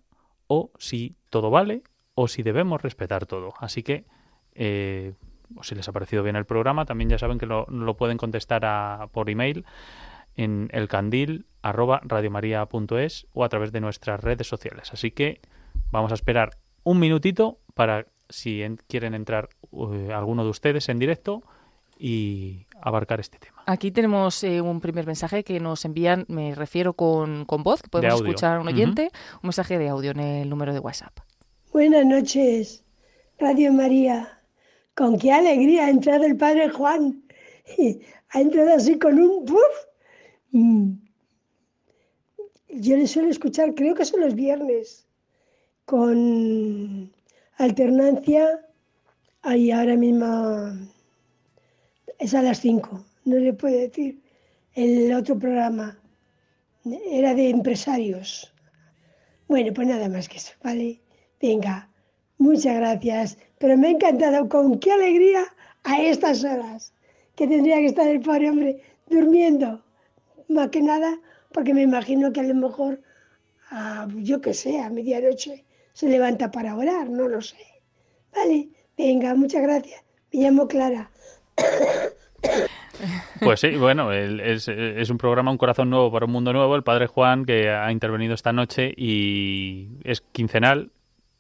[0.53, 1.83] o si todo vale
[2.15, 3.55] o si debemos respetar todo.
[3.59, 4.05] Así que,
[4.55, 5.15] eh,
[5.57, 8.19] o si les ha parecido bien el programa, también ya saben que lo, lo pueden
[8.19, 9.65] contestar a, por email
[10.37, 14.93] en elcandil arroba radiomaria.es o a través de nuestras redes sociales.
[14.93, 15.41] Así que
[15.91, 20.99] vamos a esperar un minutito para si en, quieren entrar uh, alguno de ustedes en
[20.99, 21.43] directo
[22.03, 23.63] y abarcar este tema.
[23.65, 27.89] Aquí tenemos eh, un primer mensaje que nos envían, me refiero con, con voz, que
[27.89, 29.35] podemos escuchar a un oyente, uh -huh.
[29.35, 31.17] un mensaje de audio en el número de WhatsApp.
[31.73, 32.85] Buenas noches,
[33.39, 34.41] Radio María.
[34.97, 37.23] Con qué alegría ha entrado el padre Juan.
[38.35, 39.77] Ha entrado así con un puff.
[40.53, 40.93] Mm.
[42.71, 45.07] Yo le suelo escuchar, creo que son los viernes,
[45.85, 47.13] con
[47.59, 48.67] alternancia.
[49.43, 50.27] Ahí ahora mismo
[52.23, 54.23] es a las 5, no le puedo decir.
[54.75, 55.99] El otro programa
[57.11, 58.55] era de empresarios.
[59.49, 61.01] Bueno, pues nada más que eso, ¿vale?
[61.41, 61.91] Venga,
[62.39, 63.39] muchas gracias.
[63.59, 65.45] Pero me ha encantado, con qué alegría
[65.83, 66.95] a estas horas,
[67.35, 69.85] que tendría que estar el pobre hombre durmiendo.
[70.49, 71.19] Más que nada,
[71.53, 73.03] porque me imagino que a lo mejor,
[74.17, 77.57] yo qué sé, a medianoche se levanta para orar, no lo sé.
[78.35, 80.03] Vale, venga, muchas gracias.
[80.33, 81.11] Me llamo Clara.
[83.41, 84.69] Pues sí, bueno, es,
[85.11, 88.35] un programa Un Corazón Nuevo para un Mundo Nuevo, el Padre Juan, que ha intervenido
[88.35, 90.93] esta noche y es quincenal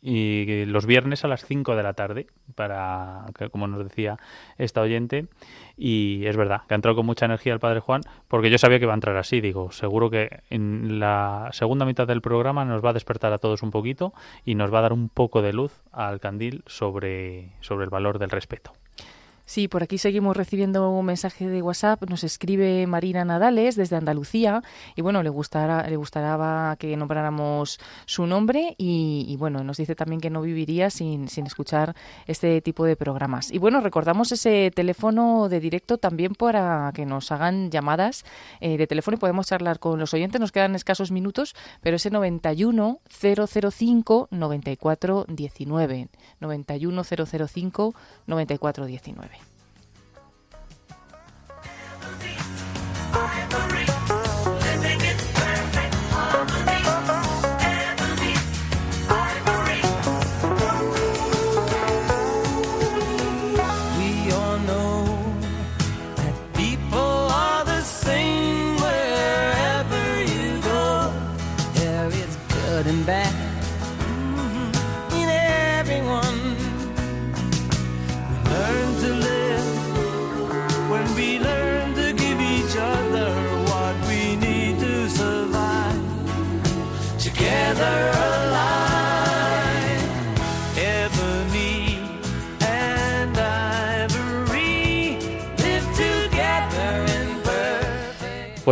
[0.04, 4.16] y los viernes a las 5 de la tarde, para como nos decía
[4.58, 5.28] esta oyente.
[5.76, 8.80] Y es verdad, que ha entrado con mucha energía el Padre Juan, porque yo sabía
[8.80, 9.40] que iba a entrar así.
[9.40, 13.62] Digo, seguro que en la segunda mitad del programa nos va a despertar a todos
[13.62, 14.12] un poquito
[14.44, 18.18] y nos va a dar un poco de luz al candil sobre, sobre el valor
[18.18, 18.72] del respeto.
[19.52, 22.08] Sí, por aquí seguimos recibiendo un mensaje de WhatsApp.
[22.08, 24.62] Nos escribe Marina Nadales desde Andalucía
[24.96, 30.22] y bueno, le gustará, le gustará que nombráramos su nombre y, bueno, nos dice también
[30.22, 31.94] que no viviría sin, sin escuchar
[32.26, 33.52] este tipo de programas.
[33.52, 38.24] Y bueno, recordamos ese teléfono de directo también para que nos hagan llamadas
[38.60, 40.40] eh, de teléfono y podemos charlar con los oyentes.
[40.40, 46.08] Nos quedan escasos minutos, pero ese 91 005 94 19.
[46.40, 47.94] 91 005
[48.26, 49.41] 94 19.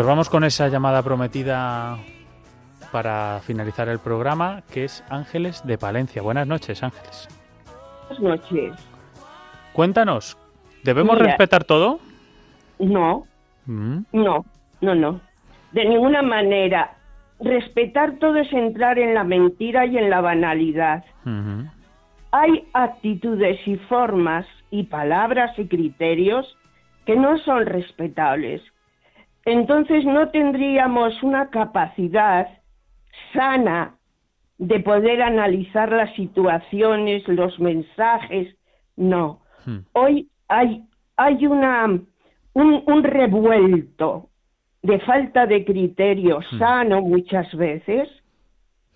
[0.00, 1.98] Pues vamos con esa llamada prometida
[2.90, 6.22] para finalizar el programa, que es Ángeles de Palencia.
[6.22, 7.28] Buenas noches, Ángeles.
[8.08, 8.72] Buenas noches.
[9.74, 10.38] Cuéntanos,
[10.84, 12.00] ¿debemos Mira, respetar todo?
[12.78, 13.26] No,
[13.66, 13.98] mm.
[14.12, 14.46] no,
[14.80, 15.20] no, no.
[15.72, 16.96] De ninguna manera.
[17.38, 21.04] Respetar todo es entrar en la mentira y en la banalidad.
[21.26, 21.70] Uh -huh.
[22.32, 26.56] Hay actitudes y formas y palabras y criterios
[27.04, 28.62] que no son respetables.
[29.44, 32.48] Entonces no tendríamos una capacidad
[33.32, 33.94] sana
[34.58, 38.54] de poder analizar las situaciones, los mensajes.
[38.96, 39.40] No.
[39.64, 39.78] Hmm.
[39.92, 40.84] Hoy hay,
[41.16, 44.28] hay una, un, un, revuelto
[44.82, 46.58] de falta de criterio hmm.
[46.58, 48.08] sano muchas veces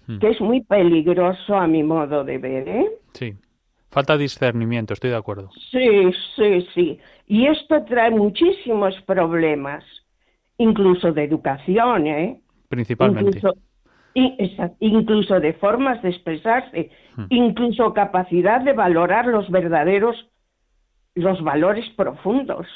[0.07, 0.19] hmm.
[0.19, 2.89] que es muy peligroso a mi modo de ver, ¿eh?
[3.13, 3.35] Sí.
[3.91, 5.51] Falta discernimiento, estoy de acuerdo.
[5.71, 6.99] Sí, sí, sí.
[7.27, 9.85] Y esto trae muchísimos problemas,
[10.59, 12.41] incluso de educación, ¿eh?
[12.69, 13.39] Principalmente.
[14.15, 17.25] Incluso, incluso de formas de expresarse, hmm.
[17.31, 20.29] incluso capacidad de valorar los verdaderos,
[21.15, 22.67] los valores profundos.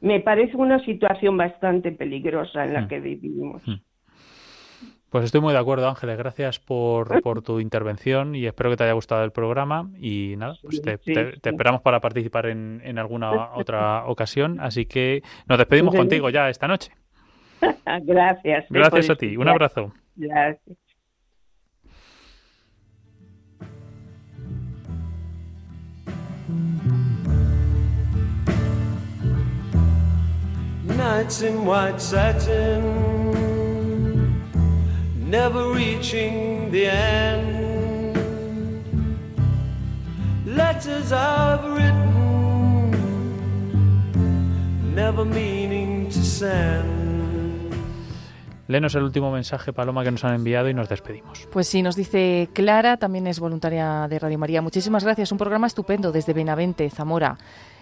[0.00, 2.88] Me parece una situación bastante peligrosa en la hmm.
[2.88, 3.62] que vivimos.
[5.14, 6.18] Pues estoy muy de acuerdo, Ángeles.
[6.18, 9.88] Gracias por, por, tu intervención y espero que te haya gustado el programa.
[10.00, 10.98] Y nada, pues te,
[11.40, 14.58] esperamos para participar en, en, alguna otra ocasión.
[14.58, 16.90] Así que nos despedimos contigo ya esta noche.
[18.02, 18.66] Gracias.
[18.68, 19.36] Gracias a ti.
[19.36, 19.92] Un abrazo.
[20.16, 20.78] Gracias.
[30.96, 33.23] Nights in white satin
[35.34, 38.16] never reaching the end.
[40.46, 42.92] Letters I've written,
[44.94, 47.04] never meaning to send.
[48.68, 51.48] Lenos el último mensaje, Paloma, que nos han enviado y nos despedimos.
[51.50, 54.62] Pues sí, nos dice Clara, también es voluntaria de Radio María.
[54.62, 57.36] Muchísimas gracias, un programa estupendo desde Benavente, Zamora.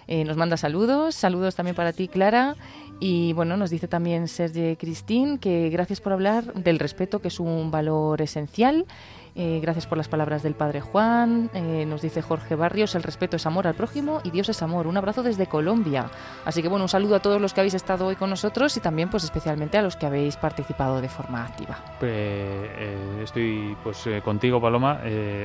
[0.07, 2.55] Eh, nos manda saludos, saludos también para ti, Clara.
[2.99, 7.39] Y bueno, nos dice también Serge Cristín que gracias por hablar del respeto, que es
[7.39, 8.85] un valor esencial.
[9.35, 11.49] Eh, gracias por las palabras del Padre Juan.
[11.53, 14.85] Eh, nos dice Jorge Barrios, el respeto es amor al prójimo y Dios es amor.
[14.85, 16.11] Un abrazo desde Colombia.
[16.45, 18.79] Así que bueno, un saludo a todos los que habéis estado hoy con nosotros y
[18.79, 21.79] también pues especialmente a los que habéis participado de forma activa.
[23.23, 25.01] estoy pues contigo, Paloma,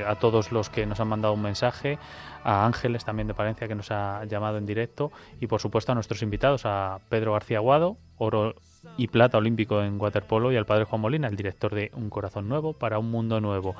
[0.07, 1.97] a todos los que nos han mandado un mensaje
[2.43, 5.95] a Ángeles también de Palencia que nos ha llamado en directo y por supuesto a
[5.95, 8.55] nuestros invitados, a Pedro García Aguado, oro
[8.97, 12.47] y plata olímpico en waterpolo y al padre Juan Molina, el director de Un corazón
[12.47, 13.75] nuevo para un mundo nuevo.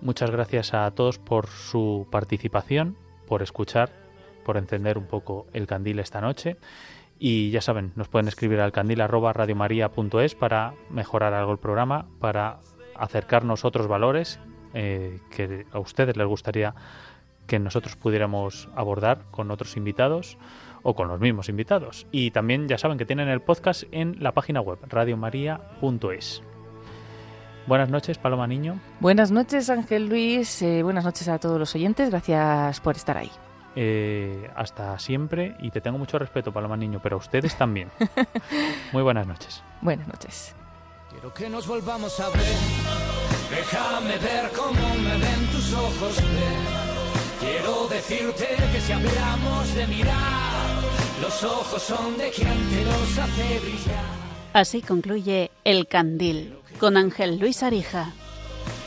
[0.00, 3.90] Muchas gracias a todos por su participación, por escuchar,
[4.44, 6.56] por encender un poco el candil esta noche.
[7.18, 9.00] Y ya saben, nos pueden escribir al candil
[10.34, 12.58] para mejorar algo el programa, para
[12.96, 14.40] acercarnos otros valores
[14.74, 16.74] eh, que a ustedes les gustaría
[17.52, 20.38] que nosotros pudiéramos abordar con otros invitados
[20.82, 22.06] o con los mismos invitados.
[22.10, 26.42] Y también ya saben que tienen el podcast en la página web radiomaria.es.
[27.66, 28.80] Buenas noches, Paloma Niño.
[29.00, 30.62] Buenas noches, Ángel Luis.
[30.62, 32.08] Eh, buenas noches a todos los oyentes.
[32.08, 33.30] Gracias por estar ahí.
[33.76, 37.90] Eh, hasta siempre y te tengo mucho respeto, Paloma Niño, pero a ustedes también.
[38.92, 39.62] Muy buenas noches.
[39.82, 40.56] Buenas noches.
[41.10, 42.46] Quiero que nos volvamos a ver.
[43.50, 46.16] Déjame ver cómo me ven tus ojos.
[47.62, 50.82] Quiero decirte que si hablamos de mirar,
[51.20, 54.04] los ojos son de quien te los hace brillar.
[54.52, 58.10] Así concluye El Candil con Ángel Luis Arija.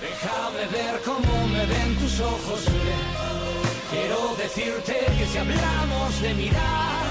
[0.01, 2.65] Déjame ver cómo me ven tus ojos.
[3.91, 7.05] Quiero decirte que si hablamos de mirar,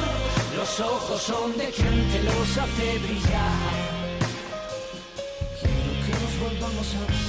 [0.58, 3.94] los ojos son de quien te los hace brillar.
[5.60, 7.23] Quiero que nos volvamos a